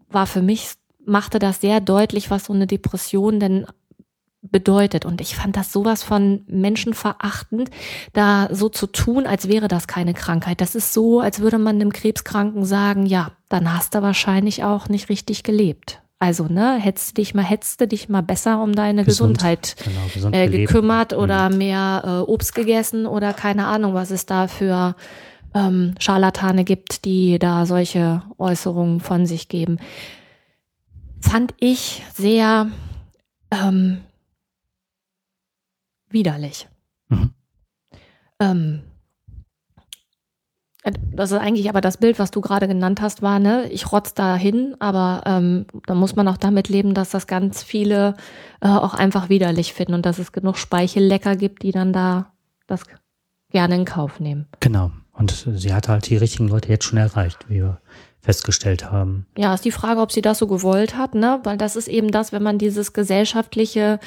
war 0.09 0.25
für 0.25 0.41
mich, 0.41 0.73
machte 1.05 1.37
das 1.37 1.61
sehr 1.61 1.79
deutlich, 1.79 2.31
was 2.31 2.45
so 2.45 2.53
eine 2.53 2.65
Depression 2.65 3.39
denn 3.39 3.67
bedeutet. 4.41 5.05
Und 5.05 5.21
ich 5.21 5.35
fand 5.35 5.55
das 5.55 5.71
sowas 5.71 6.03
von 6.03 6.43
menschenverachtend, 6.47 7.69
da 8.13 8.49
so 8.51 8.69
zu 8.69 8.87
tun, 8.87 9.27
als 9.27 9.47
wäre 9.47 9.67
das 9.67 9.87
keine 9.87 10.13
Krankheit. 10.13 10.61
Das 10.61 10.75
ist 10.75 10.93
so, 10.93 11.19
als 11.19 11.39
würde 11.39 11.59
man 11.59 11.75
einem 11.75 11.93
Krebskranken 11.93 12.65
sagen, 12.65 13.05
ja, 13.05 13.31
dann 13.49 13.73
hast 13.73 13.95
du 13.95 14.01
wahrscheinlich 14.01 14.63
auch 14.63 14.89
nicht 14.89 15.09
richtig 15.09 15.43
gelebt. 15.43 16.01
Also, 16.19 16.45
ne, 16.45 16.77
hättest 16.77 17.11
du 17.11 17.21
dich 17.21 17.33
mal, 17.33 17.41
hättest 17.41 17.81
du 17.81 17.87
dich 17.87 18.07
mal 18.07 18.21
besser 18.21 18.61
um 18.61 18.73
deine 18.73 19.03
Gesund, 19.03 19.39
Gesundheit 19.39 19.75
genau, 20.21 20.35
äh, 20.35 20.47
gekümmert 20.49 21.13
oder 21.13 21.49
mhm. 21.49 21.57
mehr 21.57 22.03
äh, 22.05 22.31
Obst 22.31 22.53
gegessen 22.53 23.07
oder 23.07 23.33
keine 23.33 23.65
Ahnung, 23.65 23.95
was 23.95 24.11
es 24.11 24.27
da 24.27 24.47
für 24.47 24.95
ähm, 25.55 25.95
Scharlatane 25.99 26.63
gibt, 26.63 27.05
die 27.05 27.39
da 27.39 27.65
solche 27.65 28.21
Äußerungen 28.37 28.99
von 28.99 29.25
sich 29.25 29.49
geben. 29.49 29.79
Fand 31.21 31.55
ich 31.59 32.03
sehr 32.13 32.67
ähm, 33.49 34.01
widerlich. 36.13 36.67
Mhm. 37.09 37.31
Ähm, 38.39 38.81
das 40.83 41.31
ist 41.31 41.37
eigentlich 41.37 41.69
aber 41.69 41.81
das 41.81 41.97
Bild, 41.97 42.17
was 42.17 42.31
du 42.31 42.41
gerade 42.41 42.67
genannt 42.67 43.01
hast, 43.01 43.21
war, 43.21 43.37
ne, 43.37 43.69
ich 43.69 43.91
rotz 43.91 44.15
da 44.15 44.35
hin, 44.35 44.75
aber 44.79 45.21
ähm, 45.25 45.65
da 45.85 45.93
muss 45.93 46.15
man 46.15 46.27
auch 46.27 46.37
damit 46.37 46.69
leben, 46.69 46.95
dass 46.95 47.11
das 47.11 47.27
ganz 47.27 47.61
viele 47.61 48.15
äh, 48.61 48.67
auch 48.67 48.95
einfach 48.95 49.29
widerlich 49.29 49.73
finden 49.73 49.93
und 49.93 50.05
dass 50.05 50.17
es 50.17 50.31
genug 50.31 50.57
Speichellecker 50.57 51.35
gibt, 51.35 51.61
die 51.61 51.71
dann 51.71 51.93
da 51.93 52.31
das 52.65 52.83
gerne 53.51 53.75
in 53.75 53.85
Kauf 53.85 54.19
nehmen. 54.19 54.47
Genau. 54.59 54.91
Und 55.13 55.45
sie 55.53 55.73
hat 55.73 55.87
halt 55.87 56.09
die 56.09 56.17
richtigen 56.17 56.47
Leute 56.47 56.69
jetzt 56.69 56.85
schon 56.85 56.97
erreicht, 56.97 57.47
wie 57.47 57.55
wir 57.55 57.79
festgestellt 58.21 58.91
haben. 58.91 59.27
Ja, 59.37 59.53
ist 59.53 59.65
die 59.65 59.71
Frage, 59.71 59.99
ob 59.99 60.11
sie 60.11 60.21
das 60.21 60.39
so 60.39 60.47
gewollt 60.47 60.95
hat, 60.95 61.15
ne? 61.15 61.39
Weil 61.43 61.57
das 61.57 61.75
ist 61.75 61.87
eben 61.87 62.11
das, 62.11 62.31
wenn 62.31 62.43
man 62.43 62.57
dieses 62.57 62.93
gesellschaftliche 62.93 63.99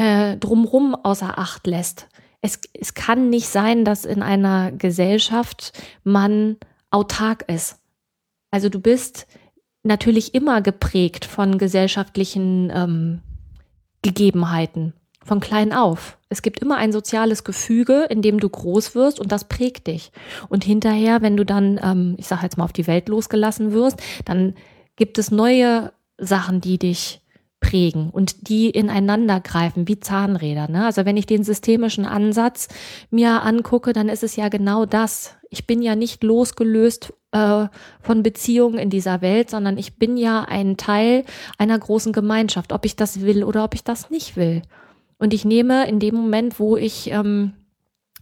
äh, 0.00 0.38
drumrum 0.38 0.94
außer 0.94 1.38
Acht 1.38 1.66
lässt. 1.66 2.08
Es, 2.40 2.58
es 2.72 2.94
kann 2.94 3.28
nicht 3.28 3.48
sein, 3.48 3.84
dass 3.84 4.06
in 4.06 4.22
einer 4.22 4.72
Gesellschaft 4.72 5.78
man 6.04 6.56
autark 6.90 7.44
ist. 7.52 7.78
Also 8.50 8.70
du 8.70 8.80
bist 8.80 9.26
natürlich 9.82 10.34
immer 10.34 10.62
geprägt 10.62 11.26
von 11.26 11.58
gesellschaftlichen 11.58 12.72
ähm, 12.74 13.20
Gegebenheiten, 14.00 14.94
von 15.22 15.38
klein 15.38 15.74
auf. 15.74 16.16
Es 16.30 16.40
gibt 16.40 16.60
immer 16.60 16.78
ein 16.78 16.92
soziales 16.92 17.44
Gefüge, 17.44 18.06
in 18.08 18.22
dem 18.22 18.40
du 18.40 18.48
groß 18.48 18.94
wirst 18.94 19.20
und 19.20 19.30
das 19.30 19.44
prägt 19.44 19.86
dich. 19.86 20.12
Und 20.48 20.64
hinterher, 20.64 21.20
wenn 21.20 21.36
du 21.36 21.44
dann, 21.44 21.78
ähm, 21.82 22.14
ich 22.16 22.26
sage 22.26 22.44
jetzt 22.44 22.56
mal, 22.56 22.64
auf 22.64 22.72
die 22.72 22.86
Welt 22.86 23.10
losgelassen 23.10 23.72
wirst, 23.72 24.00
dann 24.24 24.54
gibt 24.96 25.18
es 25.18 25.30
neue 25.30 25.92
Sachen, 26.16 26.62
die 26.62 26.78
dich 26.78 27.20
prägen 27.60 28.10
und 28.10 28.48
die 28.48 28.70
ineinander 28.70 29.40
greifen 29.40 29.86
wie 29.86 30.00
Zahnräder. 30.00 30.68
Ne? 30.68 30.86
Also 30.86 31.04
wenn 31.04 31.16
ich 31.16 31.26
den 31.26 31.44
systemischen 31.44 32.06
Ansatz 32.06 32.68
mir 33.10 33.42
angucke, 33.42 33.92
dann 33.92 34.08
ist 34.08 34.22
es 34.22 34.36
ja 34.36 34.48
genau 34.48 34.86
das. 34.86 35.36
Ich 35.50 35.66
bin 35.66 35.82
ja 35.82 35.94
nicht 35.94 36.24
losgelöst 36.24 37.12
äh, 37.32 37.66
von 38.00 38.22
Beziehungen 38.22 38.78
in 38.78 38.90
dieser 38.90 39.20
Welt, 39.20 39.50
sondern 39.50 39.78
ich 39.78 39.98
bin 39.98 40.16
ja 40.16 40.42
ein 40.42 40.76
Teil 40.76 41.24
einer 41.58 41.78
großen 41.78 42.12
Gemeinschaft, 42.12 42.72
ob 42.72 42.84
ich 42.84 42.96
das 42.96 43.20
will 43.20 43.44
oder 43.44 43.64
ob 43.64 43.74
ich 43.74 43.84
das 43.84 44.10
nicht 44.10 44.36
will. 44.36 44.62
Und 45.18 45.34
ich 45.34 45.44
nehme 45.44 45.86
in 45.86 46.00
dem 46.00 46.14
Moment, 46.14 46.58
wo 46.58 46.76
ich 46.78 47.10
ähm, 47.10 47.52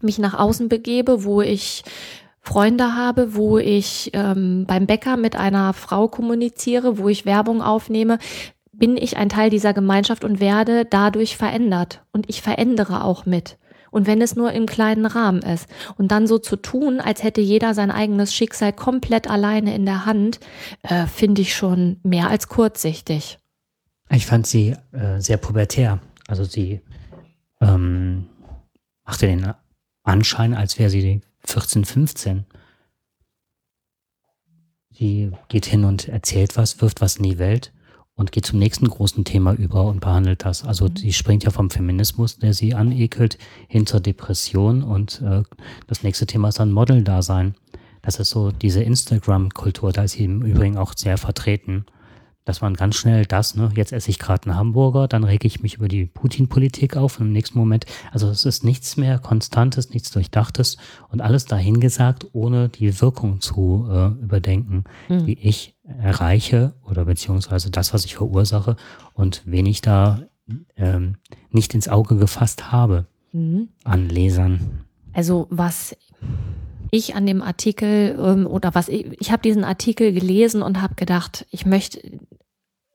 mich 0.01 0.19
nach 0.19 0.35
außen 0.35 0.69
begebe, 0.69 1.25
wo 1.25 1.41
ich 1.43 1.85
Freunde 2.41 2.97
habe, 2.97 3.35
wo 3.35 3.59
ich 3.59 4.11
ähm, 4.15 4.65
beim 4.67 4.87
Bäcker 4.87 5.17
mit 5.17 5.37
einer 5.37 5.75
Frau 5.75 6.09
kommuniziere, 6.09 6.97
wo 6.99 7.09
ich 7.09 7.27
Werbung 7.27 7.61
aufnehme, 7.61 8.19
bin 8.79 8.97
ich 8.97 9.17
ein 9.17 9.29
Teil 9.29 9.51
dieser 9.51 9.75
Gemeinschaft 9.75 10.25
und 10.25 10.41
werde 10.41 10.85
dadurch 10.85 11.37
verändert. 11.37 12.03
Und 12.13 12.29
ich 12.29 12.43
verändere 12.43 13.05
auch 13.05 13.27
mit. 13.27 13.59
Und 13.91 14.07
wenn 14.07 14.23
es 14.23 14.37
nur 14.37 14.53
im 14.53 14.67
kleinen 14.67 15.07
Rahmen 15.07 15.43
ist. 15.43 15.69
Und 15.97 16.13
dann 16.13 16.27
so 16.27 16.39
zu 16.39 16.57
tun, 16.57 17.01
als 17.01 17.23
hätte 17.23 17.41
jeder 17.41 17.75
sein 17.75 17.91
eigenes 17.91 18.35
Schicksal 18.35 18.73
komplett 18.73 19.29
alleine 19.29 19.75
in 19.75 19.85
der 19.85 20.07
Hand, 20.07 20.41
äh, 20.83 21.07
finde 21.07 21.43
ich 21.43 21.55
schon 21.55 21.99
mehr 22.03 22.29
als 22.29 22.49
kurzsichtig. 22.49 23.39
Ich 24.11 24.27
fand 24.27 24.47
sie 24.47 24.77
äh, 24.93 25.21
sehr 25.21 25.39
pubertär. 25.39 26.01
Also 26.29 26.45
sie 26.45 26.81
ähm, 27.61 28.27
machte 29.05 29.27
den 29.27 29.53
Anschein, 30.03 30.55
als 30.55 30.79
wäre 30.79 30.91
sie 30.91 31.23
14, 31.45 31.85
15. 31.85 32.47
Sie 34.91 35.31
geht 35.49 35.67
hin 35.67 35.85
und 35.85 36.09
erzählt 36.09 36.57
was, 36.57 36.81
wirft 36.81 37.01
was 37.01 37.17
in 37.17 37.25
die 37.25 37.39
Welt 37.39 37.73
und 38.19 38.33
geht 38.33 38.45
zum 38.45 38.59
nächsten 38.59 38.89
großen 38.89 39.25
Thema 39.25 39.55
über 39.55 39.85
und 39.85 40.01
behandelt 40.01 40.45
das. 40.45 40.65
Also 40.65 40.87
mhm. 40.87 40.97
sie 40.97 41.13
springt 41.15 41.45
ja 41.45 41.51
vom 41.51 41.71
Feminismus, 41.71 42.39
der 42.39 42.53
sie 42.53 42.75
anekelt, 42.75 43.39
hin 43.69 43.87
zur 43.87 44.01
Depression 44.01 44.83
und 44.83 45.23
äh, 45.23 45.45
das 45.87 46.03
nächste 46.03 46.27
Thema 46.27 46.49
ist 46.49 46.59
dann 46.59 46.73
Model-Dasein. 46.73 47.55
Das 48.03 48.19
ist 48.19 48.31
so 48.31 48.51
diese 48.51 48.83
Instagram-Kultur, 48.83 49.93
da 49.93 50.03
ist 50.03 50.13
sie 50.13 50.25
im 50.25 50.43
Übrigen 50.43 50.77
auch 50.77 50.93
sehr 50.97 51.17
vertreten 51.17 51.87
dass 52.49 52.63
man 52.63 52.73
ganz 52.75 52.97
schnell 52.97 53.27
das, 53.27 53.57
ne, 53.57 53.71
jetzt 53.77 53.93
esse 53.93 54.09
ich 54.09 54.19
gerade 54.19 54.49
einen 54.49 54.59
Hamburger, 54.59 55.07
dann 55.07 55.23
rege 55.23 55.47
ich 55.47 55.61
mich 55.61 55.75
über 55.75 55.87
die 55.87 56.07
Putin-Politik 56.07 56.97
auf 56.97 57.21
und 57.21 57.27
im 57.27 57.33
nächsten 57.33 57.59
Moment, 57.59 57.85
also 58.11 58.31
es 58.31 58.47
ist 58.47 58.65
nichts 58.65 58.97
mehr 58.97 59.19
Konstantes, 59.19 59.91
nichts 59.91 60.11
Durchdachtes 60.11 60.79
und 61.11 61.21
alles 61.21 61.45
dahingesagt, 61.45 62.27
ohne 62.33 62.71
die 62.71 63.03
Wirkung 63.03 63.43
zu 63.43 63.87
äh, 63.91 64.07
überdenken, 64.23 64.85
mhm. 65.11 65.27
die 65.27 65.39
ich 65.47 65.77
erreiche 65.85 66.73
oder 66.83 67.05
beziehungsweise 67.05 67.71
das, 67.71 67.93
was 67.93 68.07
ich 68.07 68.17
verursache 68.17 68.77
und 69.13 69.43
wen 69.45 69.67
ich 69.67 69.83
da 69.83 70.23
ähm, 70.77 71.17
nicht 71.51 71.75
ins 71.75 71.89
Auge 71.89 72.17
gefasst 72.17 72.73
habe 72.73 73.05
mhm. 73.33 73.69
an 73.85 74.09
Lesern. 74.09 74.87
Also 75.13 75.49
was 75.51 75.95
ich 76.91 77.15
an 77.15 77.27
dem 77.27 77.43
Artikel 77.43 78.19
ähm, 78.19 78.47
oder 78.47 78.75
was 78.75 78.89
ich, 78.89 79.21
ich 79.21 79.31
habe 79.31 79.43
diesen 79.43 79.65
Artikel 79.65 80.13
gelesen 80.13 80.63
und 80.63 80.81
habe 80.81 80.95
gedacht, 80.95 81.47
ich 81.51 81.67
möchte 81.67 82.01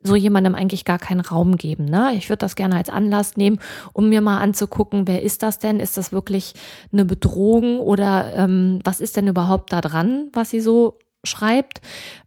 so 0.04 0.16
jemandem 0.16 0.56
eigentlich 0.56 0.86
gar 0.86 1.00
keinen 1.00 1.22
Raum 1.22 1.58
geben. 1.58 1.86
Ne? 1.86 2.13
Ich 2.16 2.30
würde 2.30 2.39
das 2.39 2.56
gerne 2.56 2.76
als 2.76 2.89
Anlass 2.89 3.38
nehmen, 3.38 3.60
um 3.94 4.10
mir 4.10 4.22
mal 4.22 4.39
anzugucken, 4.39 5.08
wer 5.08 5.22
ist 5.22 5.44
das 5.44 5.60
denn? 5.60 5.80
Ist 5.80 5.98
das 5.98 6.12
wirklich 6.12 6.54
eine 6.92 7.06
Bedrohung 7.06 7.80
oder 7.80 8.34
ähm, 8.36 8.80
was 8.84 9.00
ist 9.00 9.18
denn 9.18 9.28
überhaupt 9.28 9.72
da 9.72 9.82
dran, 9.82 10.30
was 10.34 10.50
sie 10.50 10.60
so 10.60 11.00
schreibt? 11.24 11.82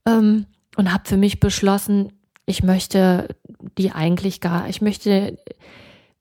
Ähm, 0.07 0.47
und 0.77 0.93
habe 0.93 1.05
für 1.07 1.17
mich 1.17 1.41
beschlossen, 1.41 2.13
ich 2.45 2.63
möchte 2.63 3.35
die 3.79 3.93
eigentlich 3.93 4.41
gar, 4.41 4.69
ich 4.69 4.81
möchte 4.81 5.39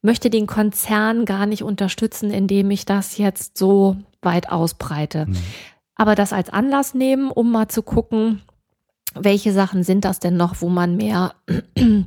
möchte 0.02 0.30
den 0.30 0.46
Konzern 0.46 1.24
gar 1.24 1.46
nicht 1.46 1.62
unterstützen, 1.62 2.30
indem 2.30 2.70
ich 2.70 2.86
das 2.86 3.18
jetzt 3.18 3.58
so 3.58 3.96
weit 4.22 4.50
ausbreite. 4.50 5.26
Mhm. 5.26 5.36
Aber 5.96 6.14
das 6.14 6.32
als 6.32 6.48
Anlass 6.48 6.94
nehmen, 6.94 7.30
um 7.30 7.50
mal 7.50 7.68
zu 7.68 7.82
gucken, 7.82 8.42
welche 9.18 9.52
Sachen 9.52 9.82
sind 9.82 10.04
das 10.04 10.20
denn 10.20 10.36
noch, 10.36 10.60
wo 10.60 10.68
man 10.68 10.96
mehr 10.96 11.34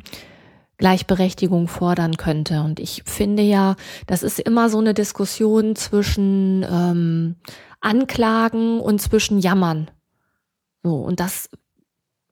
Gleichberechtigung 0.78 1.68
fordern 1.68 2.18
könnte. 2.18 2.62
Und 2.62 2.80
ich 2.80 3.04
finde 3.06 3.44
ja, 3.44 3.76
das 4.08 4.24
ist 4.24 4.40
immer 4.40 4.70
so 4.70 4.80
eine 4.80 4.94
Diskussion 4.94 5.76
zwischen 5.76 6.66
ähm, 6.70 7.36
Anklagen 7.82 8.80
und 8.80 9.02
zwischen 9.02 9.40
Jammern. 9.40 9.92
So, 10.84 10.96
und 10.96 11.20
das 11.20 11.50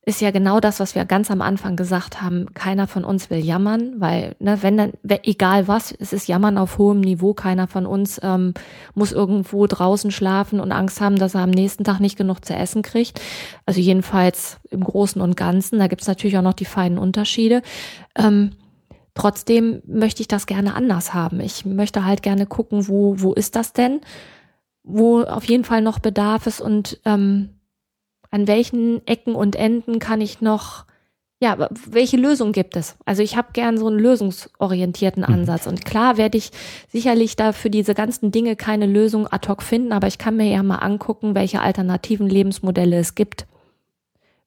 ist 0.07 0.21
ja 0.21 0.31
genau 0.31 0.61
das, 0.61 0.79
was 0.79 0.95
wir 0.95 1.03
ganz 1.03 1.29
am 1.31 1.41
Anfang 1.41 1.75
gesagt 1.75 2.21
haben. 2.21 2.53
Keiner 2.53 2.87
von 2.87 3.03
uns 3.03 3.29
will 3.29 3.43
jammern, 3.43 3.95
weil, 3.97 4.37
ne, 4.39 4.59
wenn 4.61 4.77
dann, 4.77 4.93
egal 5.23 5.67
was, 5.67 5.91
es 5.91 6.13
ist 6.13 6.29
Jammern 6.29 6.57
auf 6.57 6.77
hohem 6.77 7.01
Niveau. 7.01 7.33
Keiner 7.33 7.67
von 7.67 7.85
uns 7.85 8.17
ähm, 8.23 8.53
muss 8.95 9.11
irgendwo 9.11 9.67
draußen 9.67 10.09
schlafen 10.11 10.61
und 10.61 10.71
Angst 10.71 11.01
haben, 11.01 11.17
dass 11.17 11.35
er 11.35 11.41
am 11.41 11.49
nächsten 11.49 11.83
Tag 11.83 11.99
nicht 11.99 12.17
genug 12.17 12.45
zu 12.45 12.55
essen 12.55 12.83
kriegt. 12.83 13.19
Also 13.65 13.81
jedenfalls 13.81 14.59
im 14.71 14.81
Großen 14.81 15.21
und 15.21 15.35
Ganzen. 15.35 15.77
Da 15.77 15.87
gibt's 15.87 16.07
natürlich 16.07 16.37
auch 16.37 16.41
noch 16.41 16.53
die 16.53 16.63
feinen 16.63 16.99
Unterschiede. 16.99 17.61
Ähm, 18.17 18.51
trotzdem 19.13 19.81
möchte 19.85 20.21
ich 20.21 20.29
das 20.29 20.45
gerne 20.45 20.73
anders 20.73 21.13
haben. 21.13 21.41
Ich 21.41 21.65
möchte 21.65 22.05
halt 22.05 22.23
gerne 22.23 22.45
gucken, 22.45 22.87
wo, 22.87 23.15
wo 23.17 23.33
ist 23.33 23.57
das 23.57 23.73
denn? 23.73 23.99
Wo 24.83 25.23
auf 25.23 25.43
jeden 25.43 25.65
Fall 25.65 25.81
noch 25.81 25.99
Bedarf 25.99 26.47
ist 26.47 26.61
und 26.61 27.01
ähm, 27.03 27.56
an 28.31 28.47
welchen 28.47 29.05
Ecken 29.07 29.35
und 29.35 29.55
Enden 29.55 29.99
kann 29.99 30.21
ich 30.21 30.41
noch, 30.41 30.85
ja, 31.39 31.69
welche 31.85 32.17
Lösung 32.17 32.51
gibt 32.51 32.75
es? 32.75 32.97
Also 33.05 33.21
ich 33.21 33.37
habe 33.37 33.49
gern 33.53 33.77
so 33.77 33.87
einen 33.87 33.99
lösungsorientierten 33.99 35.23
mhm. 35.23 35.33
Ansatz. 35.33 35.65
Mhm. 35.65 35.73
Und 35.73 35.85
klar 35.85 36.17
werde 36.17 36.37
ich 36.37 36.51
sicherlich 36.89 37.35
da 37.35 37.51
für 37.53 37.69
diese 37.69 37.93
ganzen 37.93 38.31
Dinge 38.31 38.55
keine 38.55 38.85
Lösung 38.85 39.27
ad 39.27 39.47
hoc 39.47 39.61
finden, 39.61 39.91
aber 39.91 40.07
ich 40.07 40.17
kann 40.17 40.37
mir 40.37 40.47
ja 40.49 40.63
mal 40.63 40.77
angucken, 40.77 41.35
welche 41.35 41.61
alternativen 41.61 42.27
Lebensmodelle 42.27 42.97
es 42.97 43.15
gibt, 43.15 43.45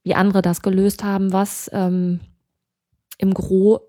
wie 0.02 0.14
andere 0.14 0.42
das 0.42 0.62
gelöst 0.62 1.04
haben, 1.04 1.32
was 1.32 1.70
ähm, 1.72 2.20
im 3.18 3.34
Gro 3.34 3.80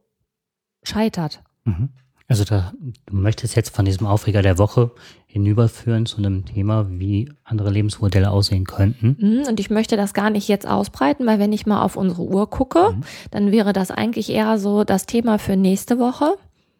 scheitert. 0.83 1.41
Mhm. 1.63 1.89
Also 2.31 2.45
da, 2.45 2.71
du 3.07 3.17
möchtest 3.17 3.57
jetzt 3.57 3.75
von 3.75 3.83
diesem 3.83 4.07
Aufreger 4.07 4.41
der 4.41 4.57
Woche 4.57 4.91
hinüberführen 5.25 6.05
zu 6.05 6.15
einem 6.15 6.45
Thema, 6.45 6.87
wie 6.89 7.29
andere 7.43 7.69
Lebensmodelle 7.69 8.31
aussehen 8.31 8.63
könnten. 8.63 9.17
Mhm, 9.19 9.47
und 9.49 9.59
ich 9.59 9.69
möchte 9.69 9.97
das 9.97 10.13
gar 10.13 10.29
nicht 10.29 10.47
jetzt 10.47 10.65
ausbreiten, 10.65 11.25
weil 11.25 11.39
wenn 11.39 11.51
ich 11.51 11.65
mal 11.65 11.81
auf 11.81 11.97
unsere 11.97 12.23
Uhr 12.23 12.49
gucke, 12.49 12.93
mhm. 12.93 13.01
dann 13.31 13.51
wäre 13.51 13.73
das 13.73 13.91
eigentlich 13.91 14.29
eher 14.29 14.57
so 14.59 14.85
das 14.85 15.05
Thema 15.07 15.39
für 15.39 15.57
nächste 15.57 15.99
Woche. 15.99 16.35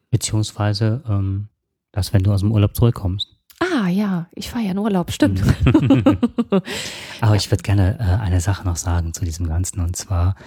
Beziehungsweise 0.09 1.03
ähm, 1.05 1.49
das, 1.91 2.13
wenn 2.13 2.23
du 2.23 2.31
aus 2.31 2.39
dem 2.39 2.53
Urlaub 2.53 2.73
zurückkommst. 2.73 3.35
Ah 3.59 3.89
ja, 3.89 4.27
ich 4.33 4.49
fahre 4.49 4.63
ja 4.63 4.71
in 4.71 4.77
Urlaub, 4.77 5.11
stimmt. 5.11 5.43
Aber 7.19 7.35
ich 7.35 7.51
würde 7.51 7.63
gerne 7.63 7.99
äh, 7.99 8.23
eine 8.23 8.39
Sache 8.39 8.65
noch 8.65 8.77
sagen 8.77 9.13
zu 9.13 9.25
diesem 9.25 9.49
Ganzen. 9.49 9.81
Und 9.81 9.97
zwar, 9.97 10.37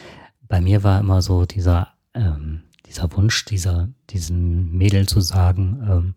bei 0.48 0.62
mir 0.62 0.82
war 0.82 0.98
immer 0.98 1.20
so 1.20 1.44
dieser 1.44 1.88
ähm, 2.14 2.62
dieser 2.86 3.10
Wunsch, 3.12 3.44
dieser, 3.44 3.88
diesen 4.10 4.76
Mädel 4.76 5.06
zu 5.06 5.20
sagen, 5.20 5.86
ähm, 5.88 6.14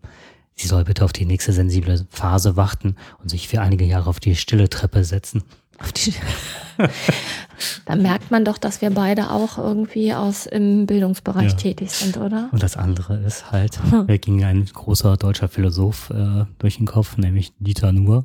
sie 0.54 0.68
soll 0.68 0.84
bitte 0.84 1.04
auf 1.04 1.12
die 1.12 1.26
nächste 1.26 1.52
sensible 1.52 2.06
Phase 2.10 2.56
warten 2.56 2.96
und 3.22 3.28
sich 3.28 3.48
für 3.48 3.60
einige 3.60 3.84
Jahre 3.84 4.10
auf 4.10 4.20
die 4.20 4.36
stille 4.36 4.68
Treppe 4.68 5.04
setzen. 5.04 5.44
Auf 5.78 5.92
die 5.92 6.14
da 7.86 7.96
merkt 7.96 8.30
man 8.30 8.44
doch, 8.44 8.58
dass 8.58 8.80
wir 8.80 8.90
beide 8.90 9.30
auch 9.30 9.58
irgendwie 9.58 10.14
aus 10.14 10.46
im 10.46 10.86
Bildungsbereich 10.86 11.52
ja. 11.52 11.56
tätig 11.56 11.90
sind, 11.90 12.16
oder? 12.16 12.48
Und 12.52 12.62
das 12.62 12.76
andere 12.76 13.16
ist 13.18 13.50
halt, 13.50 13.78
mir 14.06 14.18
ging 14.18 14.44
ein 14.44 14.64
großer 14.64 15.16
deutscher 15.16 15.48
Philosoph 15.48 16.10
äh, 16.10 16.44
durch 16.58 16.78
den 16.78 16.86
Kopf, 16.86 17.16
nämlich 17.16 17.52
Dieter 17.58 17.92
Nuhr. 17.92 18.24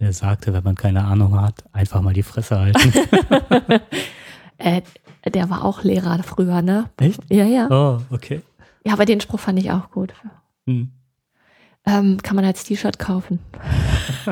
Der 0.00 0.12
sagte, 0.12 0.52
wenn 0.52 0.64
man 0.64 0.74
keine 0.74 1.04
Ahnung 1.04 1.40
hat, 1.40 1.64
einfach 1.72 2.00
mal 2.00 2.12
die 2.12 2.24
Fresse 2.24 2.58
halten. 2.58 2.92
Äh, 4.62 4.82
der 5.30 5.50
war 5.50 5.64
auch 5.64 5.82
Lehrer 5.82 6.22
früher, 6.22 6.62
ne? 6.62 6.90
Echt? 6.98 7.20
Ja, 7.30 7.44
ja. 7.44 7.68
Oh, 7.70 8.00
okay. 8.14 8.42
Ja, 8.84 8.94
aber 8.94 9.04
den 9.04 9.20
Spruch 9.20 9.40
fand 9.40 9.58
ich 9.58 9.70
auch 9.70 9.90
gut. 9.90 10.14
Hm. 10.66 10.90
Ähm, 11.84 12.18
kann 12.22 12.36
man 12.36 12.44
als 12.44 12.64
T-Shirt 12.64 12.98
kaufen. 12.98 13.40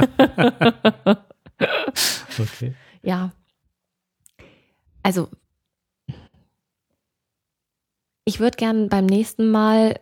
okay. 2.38 2.74
Ja. 3.02 3.32
Also, 5.02 5.28
ich 8.24 8.38
würde 8.38 8.56
gern 8.56 8.88
beim 8.88 9.06
nächsten 9.06 9.50
Mal 9.50 9.98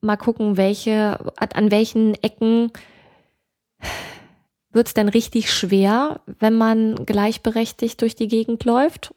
mal 0.00 0.16
gucken, 0.16 0.56
welche, 0.56 1.18
an 1.36 1.70
welchen 1.70 2.14
Ecken 2.22 2.72
wird 4.70 4.88
es 4.88 4.94
denn 4.94 5.08
richtig 5.08 5.52
schwer, 5.52 6.20
wenn 6.38 6.54
man 6.56 7.04
gleichberechtigt 7.06 8.00
durch 8.00 8.14
die 8.14 8.28
Gegend 8.28 8.64
läuft 8.64 9.12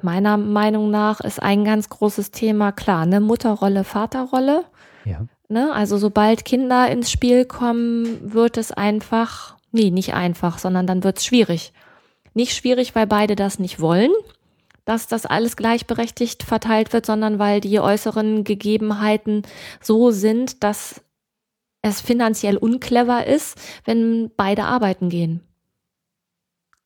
Meiner 0.00 0.36
Meinung 0.36 0.90
nach 0.90 1.20
ist 1.20 1.42
ein 1.42 1.64
ganz 1.64 1.88
großes 1.88 2.30
Thema 2.30 2.72
klar, 2.72 3.06
ne? 3.06 3.20
Mutterrolle, 3.20 3.84
Vaterrolle. 3.84 4.64
Ja. 5.04 5.26
Ne? 5.48 5.72
Also 5.72 5.98
sobald 5.98 6.44
Kinder 6.44 6.90
ins 6.90 7.10
Spiel 7.10 7.44
kommen, 7.44 8.32
wird 8.32 8.56
es 8.56 8.72
einfach, 8.72 9.56
nee, 9.72 9.90
nicht 9.90 10.14
einfach, 10.14 10.58
sondern 10.58 10.86
dann 10.86 11.04
wird 11.04 11.18
es 11.18 11.24
schwierig. 11.24 11.72
Nicht 12.32 12.54
schwierig, 12.54 12.94
weil 12.94 13.06
beide 13.06 13.36
das 13.36 13.58
nicht 13.58 13.80
wollen, 13.80 14.12
dass 14.84 15.08
das 15.08 15.26
alles 15.26 15.56
gleichberechtigt 15.56 16.42
verteilt 16.42 16.92
wird, 16.92 17.04
sondern 17.04 17.38
weil 17.38 17.60
die 17.60 17.80
äußeren 17.80 18.44
Gegebenheiten 18.44 19.42
so 19.80 20.10
sind, 20.10 20.62
dass 20.64 21.02
es 21.82 22.00
finanziell 22.00 22.56
unclever 22.56 23.26
ist, 23.26 23.60
wenn 23.84 24.30
beide 24.36 24.64
arbeiten 24.64 25.08
gehen. 25.08 25.40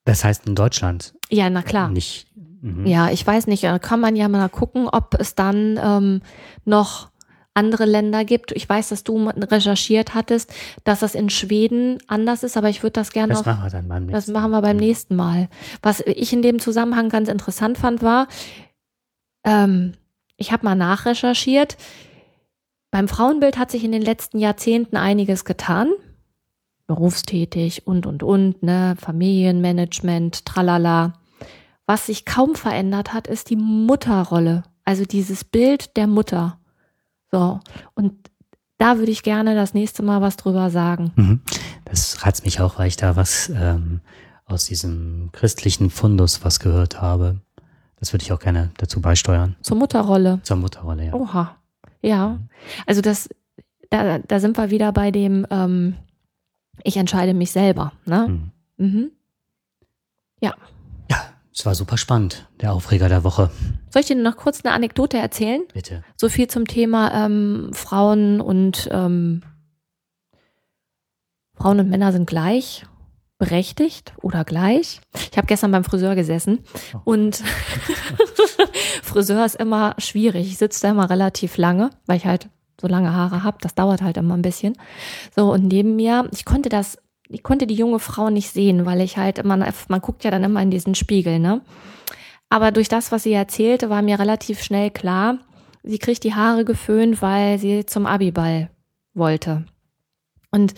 Das 0.05 0.25
heißt 0.25 0.47
in 0.47 0.55
Deutschland. 0.55 1.15
Ja, 1.31 1.51
na 1.51 1.63
klar. 1.63 1.91
Nicht 1.91 2.26
Mhm. 2.61 2.87
Ja, 2.87 3.11
ich 3.11 3.27
weiß 3.27 3.47
nicht, 3.47 3.65
äh, 3.65 3.79
kann 3.81 4.01
man 4.01 4.17
ja 4.17 4.29
mal 4.29 4.49
gucken, 4.49 4.89
ob 4.89 5.15
es 5.19 5.35
dann 5.35 5.79
ähm, 5.83 6.23
noch 6.65 7.09
andere 7.57 7.87
Länder 7.87 8.25
gibt. 8.25 8.53
Ich 8.53 8.69
weiß, 8.69 8.91
dass 8.91 9.03
du 9.03 9.29
recherchiert 9.29 10.15
hattest, 10.15 10.53
dass 10.85 11.01
das 11.01 11.15
in 11.15 11.31
Schweden 11.31 11.99
anders 12.07 12.43
ist, 12.43 12.57
aber 12.57 12.69
ich 12.69 12.83
würde 12.83 12.93
das 12.93 13.13
gerne. 13.13 13.33
Das 13.33 13.47
machen 13.47 13.65
wir 13.65 13.71
dann 13.71 13.89
beim 13.89 14.07
nächsten 14.07 14.13
Das 14.13 14.29
machen 14.29 14.51
wir 14.51 14.63
beim 14.63 14.77
nächsten 14.77 15.17
Mal. 15.17 15.49
Was 15.83 16.01
ich 16.01 16.33
in 16.33 16.43
dem 16.43 16.59
Zusammenhang 16.59 17.09
ganz 17.09 17.29
interessant 17.29 17.79
fand, 17.79 18.03
war, 18.03 18.29
ähm, 19.45 19.95
ich 20.37 20.53
habe 20.53 20.65
mal 20.65 20.75
nachrecherchiert. 20.75 21.79
Beim 22.91 23.09
Frauenbild 23.09 23.59
hat 23.59 23.71
sich 23.71 23.85
in 23.85 23.93
den 23.93 24.03
letzten 24.03 24.39
Jahrzehnten 24.39 24.97
einiges 24.97 25.45
getan. 25.45 25.91
Berufstätig 26.87 27.87
und 27.87 28.07
und 28.07 28.23
und, 28.23 28.63
ne, 28.63 28.95
Familienmanagement, 28.99 30.45
tralala. 30.45 31.15
Was 31.87 32.07
sich 32.07 32.25
kaum 32.25 32.55
verändert 32.55 33.13
hat, 33.13 33.27
ist 33.27 33.51
die 33.51 33.57
Mutterrolle. 33.57 34.65
Also 34.85 35.05
dieses 35.05 35.45
Bild 35.45 35.97
der 35.97 36.07
Mutter. 36.07 36.59
So. 37.31 37.61
Und 37.95 38.31
da 38.79 38.99
würde 38.99 39.13
ich 39.13 39.23
gerne 39.23 39.55
das 39.55 39.75
nächste 39.75 40.03
Mal 40.03 40.21
was 40.21 40.37
drüber 40.37 40.71
sagen. 40.71 41.13
Mhm. 41.17 41.41
Das 41.85 42.25
reizt 42.25 42.45
mich 42.45 42.61
auch, 42.61 42.79
weil 42.79 42.89
ich 42.89 42.97
da 42.97 43.17
was 43.17 43.49
ähm, 43.49 44.01
aus 44.45 44.67
diesem 44.67 45.31
christlichen 45.33 45.91
Fundus 45.91 46.45
was 46.45 46.61
gehört 46.61 47.01
habe. 47.01 47.41
Das 47.99 48.13
würde 48.13 48.25
ich 48.25 48.33
auch 48.33 48.41
gerne 48.41 48.71
dazu 48.77 49.01
beisteuern. 49.01 49.57
Zur 49.63 49.77
Mutterrolle. 49.77 50.41
Zur 50.43 50.57
Mutterrolle, 50.57 51.07
ja. 51.07 51.15
Oha. 51.15 51.57
Ja. 52.03 52.39
Also 52.87 53.01
das, 53.01 53.29
da, 53.91 54.19
da 54.19 54.41
sind 54.41 54.59
wir 54.59 54.71
wieder 54.71 54.93
bei 54.93 55.11
dem, 55.11 55.47
ähm, 55.51 55.97
ich 56.83 56.97
entscheide 56.97 57.33
mich 57.33 57.53
selber. 57.53 57.93
Ne? 58.05 58.29
Mhm. 58.29 58.87
Mhm. 58.87 59.11
Ja. 60.41 60.55
Es 61.59 61.65
war 61.65 61.75
super 61.75 61.97
spannend, 61.97 62.47
der 62.61 62.75
Aufreger 62.75 63.09
der 63.09 63.25
Woche. 63.25 63.51
Soll 63.89 64.01
ich 64.01 64.09
dir 64.09 64.15
noch 64.15 64.37
kurz 64.37 64.63
eine 64.63 64.75
Anekdote 64.75 65.17
erzählen? 65.17 65.63
Bitte. 65.73 66.05
So 66.21 66.29
viel 66.29 66.49
zum 66.49 66.67
Thema 66.67 67.25
ähm, 67.25 67.71
Frauen 67.73 68.43
und 68.43 68.91
ähm, 68.93 69.43
Frauen 71.55 71.81
und 71.81 71.89
Männer 71.89 72.13
sind 72.13 72.27
gleich 72.27 72.85
berechtigt 73.39 74.13
oder 74.21 74.45
gleich. 74.45 75.01
Ich 75.31 75.39
habe 75.39 75.47
gestern 75.47 75.71
beim 75.71 75.85
Friseur 75.85 76.15
gesessen 76.15 76.63
oh. 76.93 77.01
und 77.05 77.37
Friseur 79.03 79.47
ist 79.47 79.57
immer 79.57 79.95
schwierig. 79.97 80.49
Ich 80.49 80.59
sitze 80.59 80.83
da 80.83 80.91
immer 80.91 81.09
relativ 81.09 81.57
lange, 81.57 81.89
weil 82.05 82.19
ich 82.19 82.27
halt 82.27 82.51
so 82.79 82.87
lange 82.87 83.15
Haare 83.15 83.45
habe. 83.45 83.57
Das 83.63 83.75
dauert 83.75 84.03
halt 84.03 84.19
immer 84.19 84.37
ein 84.37 84.43
bisschen. 84.43 84.77
So, 85.35 85.55
und 85.55 85.69
neben 85.69 85.97
mir, 85.97 86.29
ich 86.33 86.45
konnte 86.45 86.69
das 86.69 86.99
ich 87.29 87.43
konnte 87.43 87.67
die 87.67 87.75
junge 87.75 87.99
Frau 87.99 88.31
nicht 88.31 88.51
sehen, 88.51 88.87
weil 88.87 89.01
ich 89.01 89.17
halt 89.17 89.39
immer, 89.39 89.57
man 89.57 90.01
guckt 90.01 90.25
ja 90.25 90.31
dann 90.31 90.45
immer 90.45 90.63
in 90.63 90.71
diesen 90.71 90.95
Spiegel, 90.95 91.39
ne? 91.39 91.61
Aber 92.49 92.71
durch 92.71 92.89
das, 92.89 93.11
was 93.11 93.25
sie 93.25 93.33
erzählte, 93.33 93.91
war 93.91 94.03
mir 94.03 94.21
relativ 94.21 94.63
schnell 94.63 94.91
klar, 94.91 95.39
sie 95.83 95.99
kriegt 95.99 96.23
die 96.23 96.35
Haare 96.35 96.65
geföhnt, 96.65 97.21
weil 97.21 97.59
sie 97.59 97.87
zum 97.87 98.07
Abiball 98.07 98.71
wollte. 99.15 99.65
Und 100.53 100.75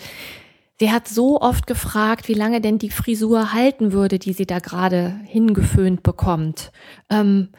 sie 0.79 0.91
hat 0.91 1.07
so 1.07 1.39
oft 1.39 1.67
gefragt, 1.67 2.27
wie 2.27 2.33
lange 2.33 2.59
denn 2.61 2.79
die 2.79 2.89
Frisur 2.89 3.53
halten 3.53 3.91
würde, 3.91 4.17
die 4.17 4.33
sie 4.33 4.47
da 4.47 4.59
gerade 4.59 5.19
hingeföhnt 5.25 6.01
bekommt. 6.01 6.71
Ähm, 7.11 7.49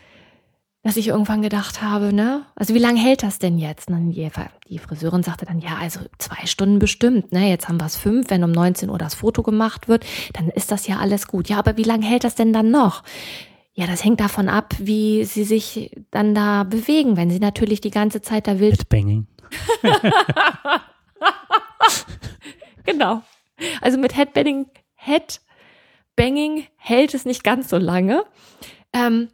dass 0.82 0.96
ich 0.96 1.08
irgendwann 1.08 1.42
gedacht 1.42 1.82
habe, 1.82 2.10
ne? 2.12 2.46
Also 2.54 2.74
wie 2.74 2.78
lange 2.78 3.00
hält 3.00 3.22
das 3.22 3.38
denn 3.38 3.58
jetzt? 3.58 3.88
Und 3.88 3.94
dann 3.94 4.10
die, 4.10 4.30
die 4.68 4.78
Friseurin 4.78 5.22
sagte 5.22 5.44
dann, 5.44 5.60
ja, 5.60 5.76
also 5.78 6.00
zwei 6.18 6.46
Stunden 6.46 6.78
bestimmt, 6.78 7.32
ne? 7.32 7.50
Jetzt 7.50 7.68
haben 7.68 7.78
wir 7.78 7.86
es 7.86 7.96
fünf, 7.96 8.30
wenn 8.30 8.44
um 8.44 8.52
19 8.52 8.88
Uhr 8.88 8.96
das 8.96 9.14
Foto 9.14 9.42
gemacht 9.42 9.88
wird, 9.88 10.06
dann 10.32 10.48
ist 10.48 10.72
das 10.72 10.86
ja 10.86 10.98
alles 10.98 11.26
gut. 11.26 11.50
Ja, 11.50 11.58
aber 11.58 11.76
wie 11.76 11.82
lange 11.82 12.06
hält 12.06 12.24
das 12.24 12.34
denn 12.34 12.54
dann 12.54 12.70
noch? 12.70 13.02
Ja, 13.74 13.86
das 13.86 14.04
hängt 14.04 14.20
davon 14.20 14.48
ab, 14.48 14.74
wie 14.78 15.24
sie 15.24 15.44
sich 15.44 15.90
dann 16.10 16.34
da 16.34 16.64
bewegen, 16.64 17.16
wenn 17.16 17.30
sie 17.30 17.40
natürlich 17.40 17.80
die 17.80 17.90
ganze 17.90 18.22
Zeit 18.22 18.46
da 18.46 18.58
wild. 18.58 18.80
Headbanging. 18.80 19.26
genau. 22.84 23.22
Also 23.80 23.98
mit 23.98 24.16
Headbanging, 24.16 24.66
Headbanging 24.94 26.66
hält 26.76 27.14
es 27.14 27.26
nicht 27.26 27.44
ganz 27.44 27.68
so 27.68 27.76
lange. 27.76 28.24
Ähm, 28.92 29.28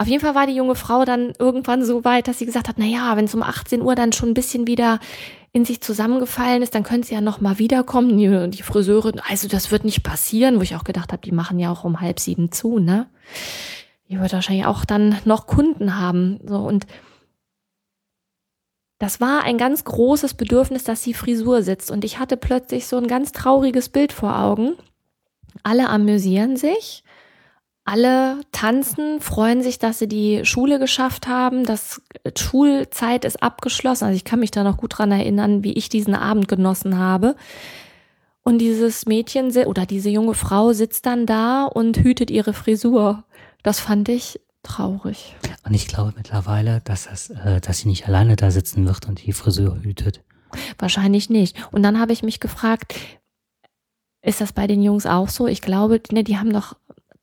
Auf 0.00 0.06
jeden 0.06 0.22
Fall 0.22 0.34
war 0.34 0.46
die 0.46 0.54
junge 0.54 0.76
Frau 0.76 1.04
dann 1.04 1.34
irgendwann 1.38 1.84
so 1.84 2.06
weit, 2.06 2.26
dass 2.26 2.38
sie 2.38 2.46
gesagt 2.46 2.70
hat, 2.70 2.76
na 2.78 2.86
ja, 2.86 3.18
wenn 3.18 3.26
es 3.26 3.34
um 3.34 3.42
18 3.42 3.82
Uhr 3.82 3.94
dann 3.94 4.14
schon 4.14 4.30
ein 4.30 4.34
bisschen 4.34 4.66
wieder 4.66 4.98
in 5.52 5.66
sich 5.66 5.82
zusammengefallen 5.82 6.62
ist, 6.62 6.74
dann 6.74 6.84
könnte 6.84 7.08
sie 7.08 7.14
ja 7.14 7.20
noch 7.20 7.42
mal 7.42 7.58
wiederkommen. 7.58 8.16
Die, 8.16 8.56
die 8.56 8.62
Friseurin, 8.62 9.20
also 9.28 9.46
das 9.46 9.70
wird 9.70 9.84
nicht 9.84 10.02
passieren, 10.02 10.56
wo 10.56 10.62
ich 10.62 10.74
auch 10.74 10.84
gedacht 10.84 11.12
habe, 11.12 11.20
die 11.20 11.32
machen 11.32 11.58
ja 11.58 11.70
auch 11.70 11.84
um 11.84 12.00
halb 12.00 12.18
sieben 12.18 12.50
zu, 12.50 12.78
ne? 12.78 13.10
Die 14.08 14.18
wird 14.18 14.32
wahrscheinlich 14.32 14.64
auch 14.64 14.86
dann 14.86 15.18
noch 15.26 15.46
Kunden 15.46 16.00
haben. 16.00 16.40
So 16.46 16.56
und 16.56 16.86
das 18.98 19.20
war 19.20 19.42
ein 19.42 19.58
ganz 19.58 19.84
großes 19.84 20.32
Bedürfnis, 20.32 20.82
dass 20.82 21.02
die 21.02 21.12
Frisur 21.12 21.62
sitzt. 21.62 21.90
Und 21.90 22.06
ich 22.06 22.18
hatte 22.18 22.38
plötzlich 22.38 22.86
so 22.86 22.96
ein 22.96 23.06
ganz 23.06 23.32
trauriges 23.32 23.90
Bild 23.90 24.14
vor 24.14 24.38
Augen. 24.38 24.76
Alle 25.62 25.90
amüsieren 25.90 26.56
sich 26.56 27.04
alle 27.90 28.40
tanzen, 28.52 29.20
freuen 29.20 29.62
sich, 29.62 29.80
dass 29.80 29.98
sie 29.98 30.06
die 30.06 30.44
Schule 30.44 30.78
geschafft 30.78 31.26
haben. 31.26 31.64
Das 31.64 32.00
Schulzeit 32.38 33.24
ist 33.24 33.42
abgeschlossen. 33.42 34.04
Also 34.04 34.16
ich 34.16 34.24
kann 34.24 34.38
mich 34.38 34.52
da 34.52 34.62
noch 34.62 34.76
gut 34.76 34.98
dran 34.98 35.10
erinnern, 35.10 35.64
wie 35.64 35.72
ich 35.72 35.88
diesen 35.88 36.14
Abend 36.14 36.46
genossen 36.46 36.98
habe. 36.98 37.34
Und 38.44 38.58
dieses 38.58 39.06
Mädchen 39.06 39.50
oder 39.66 39.86
diese 39.86 40.08
junge 40.08 40.34
Frau 40.34 40.72
sitzt 40.72 41.04
dann 41.04 41.26
da 41.26 41.64
und 41.64 41.98
hütet 41.98 42.30
ihre 42.30 42.52
Frisur. 42.52 43.24
Das 43.64 43.80
fand 43.80 44.08
ich 44.08 44.40
traurig. 44.62 45.34
Und 45.64 45.74
ich 45.74 45.88
glaube 45.88 46.14
mittlerweile, 46.16 46.80
dass, 46.84 47.08
das, 47.08 47.30
äh, 47.30 47.60
dass 47.60 47.78
sie 47.78 47.88
nicht 47.88 48.06
alleine 48.06 48.36
da 48.36 48.52
sitzen 48.52 48.86
wird 48.86 49.08
und 49.08 49.26
die 49.26 49.32
Frisur 49.32 49.82
hütet. 49.82 50.22
Wahrscheinlich 50.78 51.28
nicht. 51.28 51.56
Und 51.72 51.82
dann 51.82 51.98
habe 51.98 52.12
ich 52.12 52.22
mich 52.22 52.38
gefragt, 52.38 52.94
ist 54.22 54.40
das 54.40 54.52
bei 54.52 54.66
den 54.66 54.82
Jungs 54.82 55.06
auch 55.06 55.28
so? 55.28 55.48
Ich 55.48 55.60
glaube, 55.60 56.00
ne, 56.12 56.22
die 56.22 56.38
haben 56.38 56.52
doch 56.52 56.76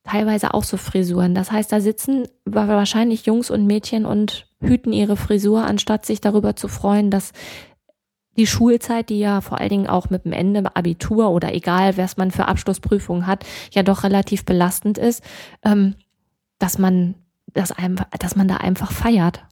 teilweise 0.08 0.54
auch 0.54 0.64
so 0.64 0.76
Frisuren. 0.76 1.34
Das 1.34 1.52
heißt, 1.52 1.70
da 1.70 1.80
sitzen 1.80 2.26
wahrscheinlich 2.44 3.26
Jungs 3.26 3.50
und 3.50 3.66
Mädchen 3.66 4.06
und 4.06 4.46
hüten 4.60 4.92
ihre 4.92 5.16
Frisur, 5.16 5.64
anstatt 5.64 6.06
sich 6.06 6.20
darüber 6.20 6.56
zu 6.56 6.68
freuen, 6.68 7.10
dass 7.10 7.32
die 8.36 8.46
Schulzeit, 8.46 9.10
die 9.10 9.18
ja 9.18 9.40
vor 9.40 9.58
allen 9.58 9.68
Dingen 9.68 9.86
auch 9.88 10.10
mit 10.10 10.24
dem 10.24 10.32
Ende 10.32 10.64
Abitur 10.74 11.30
oder 11.30 11.52
egal, 11.52 11.96
was 11.96 12.16
man 12.16 12.30
für 12.30 12.46
Abschlussprüfungen 12.46 13.26
hat, 13.26 13.44
ja 13.72 13.82
doch 13.82 14.04
relativ 14.04 14.44
belastend 14.44 14.96
ist, 14.96 15.22
ähm, 15.62 15.96
dass 16.58 16.78
man 16.78 17.16
das 17.46 17.72
einfach, 17.72 18.06
dass 18.18 18.36
man 18.36 18.48
da 18.48 18.58
einfach 18.58 18.92
feiert. 18.92 19.44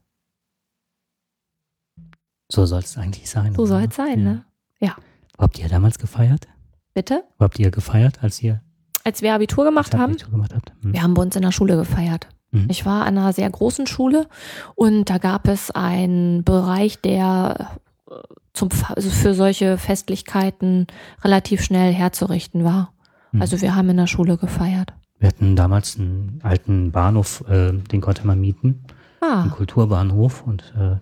So 2.49 2.65
soll 2.65 2.81
es 2.81 2.97
eigentlich 2.97 3.29
sein. 3.29 3.55
So 3.55 3.67
soll 3.67 3.87
es 3.89 3.97
sein, 3.97 4.19
ja. 4.21 4.25
ne? 4.25 4.45
Ja. 4.79 4.97
Wo 5.37 5.43
habt 5.45 5.59
ihr 5.59 5.69
damals 5.69 5.99
gefeiert? 5.99 6.47
Bitte? 6.95 7.25
Wo 7.39 7.45
habt 7.45 7.59
ihr 7.59 7.71
gefeiert, 7.71 8.23
als 8.23 8.41
ihr 8.41 8.63
als 9.07 9.23
wir 9.23 9.35
Abitur 9.35 9.65
gemacht 9.65 9.95
haben, 9.95 10.15
Abitur 10.15 10.31
gemacht 10.33 10.53
hm. 10.83 10.93
wir 10.93 11.01
haben 11.01 11.15
bei 11.15 11.23
uns 11.23 11.37
in 11.37 11.43
der 11.43 11.53
Schule 11.53 11.77
gefeiert. 11.77 12.27
Mhm. 12.51 12.67
Ich 12.69 12.85
war 12.85 13.07
an 13.07 13.17
einer 13.17 13.33
sehr 13.33 13.49
großen 13.49 13.87
Schule 13.87 14.27
und 14.75 15.09
da 15.09 15.19
gab 15.19 15.47
es 15.47 15.71
einen 15.71 16.43
Bereich, 16.43 17.01
der 17.01 17.79
äh, 18.11 18.15
zum, 18.53 18.69
also 18.95 19.09
für 19.11 19.35
solche 19.35 19.79
Festlichkeiten 19.79 20.89
relativ 21.23 21.63
schnell 21.63 21.93
herzurichten 21.93 22.65
war. 22.65 22.93
Mhm. 23.31 23.43
Also 23.43 23.61
wir 23.61 23.77
haben 23.77 23.89
in 23.91 23.97
der 23.97 24.09
Schule 24.09 24.39
gefeiert. 24.39 24.93
Wir 25.21 25.29
hatten 25.29 25.55
damals 25.55 25.99
einen 25.99 26.41
alten 26.43 26.91
Bahnhof, 26.91 27.45
äh, 27.49 27.73
den 27.73 28.01
konnte 28.01 28.27
man 28.27 28.41
mieten. 28.41 28.85
Ah. 29.21 29.43
Einen 29.43 29.53
Kulturbahnhof 29.53 30.43
und 30.43 30.75
äh, 30.77 30.97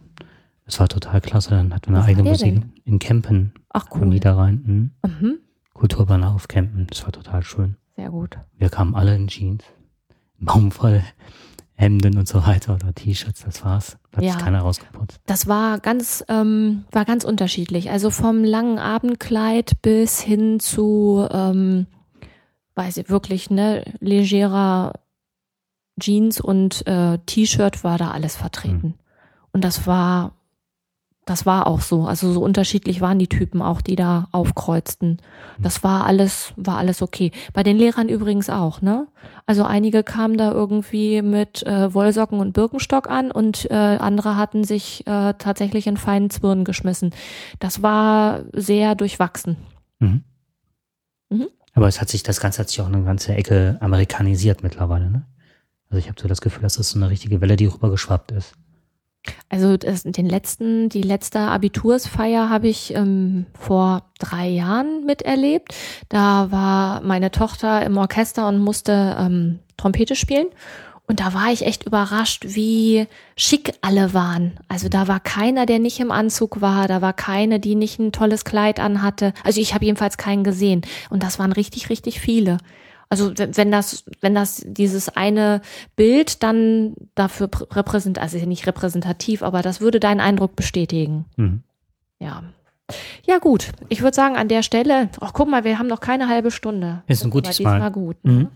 es 0.66 0.78
war 0.78 0.88
total 0.88 1.22
klasse. 1.22 1.50
Dann 1.50 1.74
hatten 1.74 1.92
wir 1.92 1.98
eine 1.98 2.06
eigene 2.06 2.28
Musik 2.28 2.54
denn? 2.54 2.72
in 2.84 2.98
Campen. 2.98 3.54
Ach 3.70 3.86
cool. 3.94 4.06
Niederrhein. 4.06 4.62
Mhm. 5.02 5.10
Mhm. 5.10 5.38
Kulturbahnhof 5.72 6.48
Campen. 6.48 6.86
Das 6.88 7.02
war 7.04 7.12
total 7.12 7.42
schön. 7.42 7.76
Sehr 7.96 8.10
gut. 8.10 8.38
Wir 8.58 8.68
kamen 8.68 8.94
alle 8.94 9.14
in 9.14 9.28
Jeans, 9.28 9.64
Baumwoll, 10.38 11.02
Hemden 11.76 12.18
und 12.18 12.28
so 12.28 12.46
weiter 12.46 12.74
oder 12.74 12.94
T-Shirts, 12.94 13.44
das 13.44 13.64
war's. 13.64 13.98
Da 14.10 14.18
hat 14.18 14.24
ja, 14.24 14.32
sich 14.32 14.42
keiner 14.42 14.60
rausgeputzt. 14.60 15.20
Das 15.26 15.48
war 15.48 15.80
ganz, 15.80 16.24
ähm, 16.28 16.84
war 16.92 17.04
ganz 17.04 17.24
unterschiedlich. 17.24 17.90
Also 17.90 18.10
vom 18.10 18.44
langen 18.44 18.78
Abendkleid 18.78 19.82
bis 19.82 20.20
hin 20.20 20.60
zu, 20.60 21.26
ähm, 21.30 21.86
weiß 22.76 22.96
ich 22.98 23.08
wirklich, 23.08 23.50
ne, 23.50 23.84
legerer 23.98 24.92
Jeans 25.98 26.40
und 26.40 26.86
äh, 26.86 27.18
T-Shirt 27.26 27.82
war 27.84 27.98
da 27.98 28.10
alles 28.10 28.36
vertreten. 28.36 28.82
Hm. 28.82 28.94
Und 29.52 29.64
das 29.64 29.86
war 29.86 30.32
das 31.26 31.46
war 31.46 31.66
auch 31.66 31.80
so. 31.80 32.06
Also 32.06 32.32
so 32.32 32.42
unterschiedlich 32.42 33.00
waren 33.00 33.18
die 33.18 33.28
Typen 33.28 33.62
auch, 33.62 33.80
die 33.80 33.96
da 33.96 34.28
aufkreuzten. 34.32 35.20
Das 35.58 35.82
war 35.82 36.06
alles, 36.06 36.52
war 36.56 36.76
alles 36.76 37.00
okay. 37.00 37.32
Bei 37.52 37.62
den 37.62 37.76
Lehrern 37.76 38.08
übrigens 38.08 38.50
auch, 38.50 38.82
ne? 38.82 39.06
Also 39.46 39.64
einige 39.64 40.02
kamen 40.02 40.36
da 40.36 40.52
irgendwie 40.52 41.22
mit 41.22 41.62
äh, 41.62 41.92
Wollsocken 41.94 42.40
und 42.40 42.52
Birkenstock 42.52 43.08
an 43.08 43.30
und 43.30 43.70
äh, 43.70 43.74
andere 43.74 44.36
hatten 44.36 44.64
sich 44.64 45.06
äh, 45.06 45.34
tatsächlich 45.38 45.86
in 45.86 45.96
feinen 45.96 46.30
Zwirn 46.30 46.64
geschmissen. 46.64 47.10
Das 47.58 47.82
war 47.82 48.40
sehr 48.52 48.94
durchwachsen. 48.94 49.56
Mhm. 50.00 50.24
Mhm. 51.30 51.48
Aber 51.72 51.88
es 51.88 52.00
hat 52.00 52.08
sich, 52.08 52.22
das 52.22 52.40
Ganze 52.40 52.60
hat 52.60 52.68
sich 52.68 52.80
auch 52.80 52.86
eine 52.86 53.02
ganze 53.02 53.34
Ecke 53.34 53.78
amerikanisiert 53.80 54.62
mittlerweile, 54.62 55.10
ne? 55.10 55.26
Also 55.90 55.98
ich 56.00 56.08
habe 56.08 56.20
so 56.20 56.28
das 56.28 56.40
Gefühl, 56.40 56.62
dass 56.62 56.74
das 56.74 56.90
so 56.90 56.98
eine 56.98 57.08
richtige 57.08 57.40
Welle, 57.40 57.56
die 57.56 57.66
rübergeschwappt 57.66 58.32
ist. 58.32 58.54
Also 59.48 59.76
das, 59.76 60.02
den 60.02 60.28
letzten, 60.28 60.88
die 60.88 61.02
letzte 61.02 61.40
Abitursfeier 61.40 62.50
habe 62.50 62.68
ich 62.68 62.94
ähm, 62.94 63.46
vor 63.58 64.02
drei 64.18 64.48
Jahren 64.48 65.04
miterlebt. 65.04 65.74
Da 66.08 66.50
war 66.50 67.00
meine 67.02 67.30
Tochter 67.30 67.84
im 67.84 67.96
Orchester 67.96 68.48
und 68.48 68.58
musste 68.58 69.16
ähm, 69.18 69.60
Trompete 69.76 70.16
spielen. 70.16 70.46
Und 71.06 71.20
da 71.20 71.34
war 71.34 71.52
ich 71.52 71.66
echt 71.66 71.84
überrascht, 71.84 72.44
wie 72.48 73.06
schick 73.36 73.74
alle 73.82 74.14
waren. 74.14 74.58
Also 74.68 74.88
da 74.88 75.06
war 75.06 75.20
keiner, 75.20 75.66
der 75.66 75.78
nicht 75.78 76.00
im 76.00 76.10
Anzug 76.10 76.62
war, 76.62 76.88
da 76.88 77.02
war 77.02 77.12
keine, 77.12 77.60
die 77.60 77.74
nicht 77.74 77.98
ein 77.98 78.10
tolles 78.10 78.44
Kleid 78.44 78.80
anhatte. 78.80 79.34
Also 79.44 79.60
ich 79.60 79.74
habe 79.74 79.84
jedenfalls 79.84 80.16
keinen 80.16 80.44
gesehen. 80.44 80.80
Und 81.10 81.22
das 81.22 81.38
waren 81.38 81.52
richtig, 81.52 81.90
richtig 81.90 82.20
viele. 82.20 82.56
Also 83.08 83.32
wenn 83.36 83.70
das, 83.70 84.04
wenn 84.20 84.34
das 84.34 84.62
dieses 84.66 85.08
eine 85.08 85.60
Bild 85.96 86.42
dann 86.42 86.94
dafür 87.14 87.48
repräsentiert, 87.70 88.22
also 88.22 88.38
nicht 88.38 88.66
repräsentativ, 88.66 89.42
aber 89.42 89.62
das 89.62 89.80
würde 89.80 90.00
deinen 90.00 90.20
Eindruck 90.20 90.56
bestätigen. 90.56 91.26
Mhm. 91.36 91.62
Ja. 92.18 92.42
Ja, 93.26 93.38
gut. 93.38 93.72
Ich 93.88 94.02
würde 94.02 94.14
sagen, 94.14 94.36
an 94.36 94.48
der 94.48 94.62
Stelle, 94.62 95.08
ach 95.20 95.32
guck 95.32 95.48
mal, 95.48 95.64
wir 95.64 95.78
haben 95.78 95.86
noch 95.86 96.00
keine 96.00 96.28
halbe 96.28 96.50
Stunde. 96.50 97.02
Ist 97.06 97.24
ein 97.24 97.30
gutes 97.30 97.60
Mal. 97.60 97.78
Mal 97.78 97.90
gut. 97.90 98.22
Ne? 98.24 98.32
Mhm. 98.32 98.48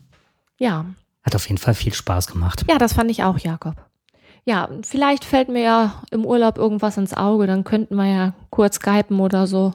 Ja. 0.58 0.84
Hat 1.22 1.34
auf 1.34 1.46
jeden 1.48 1.58
Fall 1.58 1.74
viel 1.74 1.94
Spaß 1.94 2.26
gemacht. 2.26 2.64
Ja, 2.68 2.78
das 2.78 2.94
fand 2.94 3.10
ich 3.10 3.22
auch, 3.22 3.38
Jakob. 3.38 3.76
Ja, 4.44 4.68
vielleicht 4.82 5.24
fällt 5.24 5.48
mir 5.48 5.62
ja 5.62 6.02
im 6.10 6.24
Urlaub 6.24 6.56
irgendwas 6.56 6.96
ins 6.96 7.12
Auge, 7.12 7.46
dann 7.46 7.64
könnten 7.64 7.96
wir 7.96 8.06
ja 8.06 8.32
kurz 8.48 8.76
skypen 8.76 9.20
oder 9.20 9.46
so. 9.46 9.74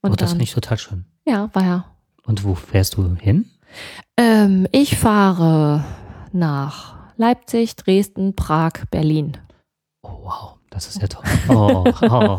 Und 0.00 0.12
oh, 0.12 0.16
das 0.16 0.30
finde 0.30 0.44
ich 0.44 0.54
total 0.54 0.78
schön. 0.78 1.04
Ja, 1.26 1.50
war 1.52 1.62
ja. 1.62 1.84
Und 2.24 2.44
wo 2.44 2.54
fährst 2.54 2.96
du 2.96 3.14
hin? 3.16 3.50
Ähm, 4.16 4.66
ich 4.72 4.96
fahre 4.96 5.84
nach 6.32 6.94
Leipzig, 7.16 7.76
Dresden, 7.76 8.34
Prag, 8.34 8.72
Berlin. 8.90 9.36
Oh, 10.02 10.18
wow, 10.22 10.54
das 10.70 10.88
ist 10.88 11.00
ja 11.00 11.08
toll. 11.08 11.24
Oh, 11.48 11.84
oh. 12.02 12.38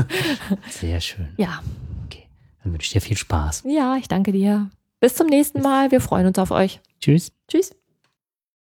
Sehr 0.70 1.00
schön. 1.00 1.28
Ja. 1.36 1.60
Okay, 2.06 2.28
dann 2.62 2.72
wünsche 2.72 2.86
ich 2.86 2.92
dir 2.92 3.00
viel 3.00 3.16
Spaß. 3.16 3.64
Ja, 3.66 3.96
ich 3.96 4.08
danke 4.08 4.32
dir. 4.32 4.70
Bis 5.00 5.14
zum 5.14 5.26
nächsten 5.26 5.60
Mal. 5.60 5.90
Wir 5.90 6.00
freuen 6.00 6.26
uns 6.26 6.38
auf 6.38 6.50
euch. 6.50 6.80
Tschüss. 7.00 7.32
Tschüss. 7.48 7.74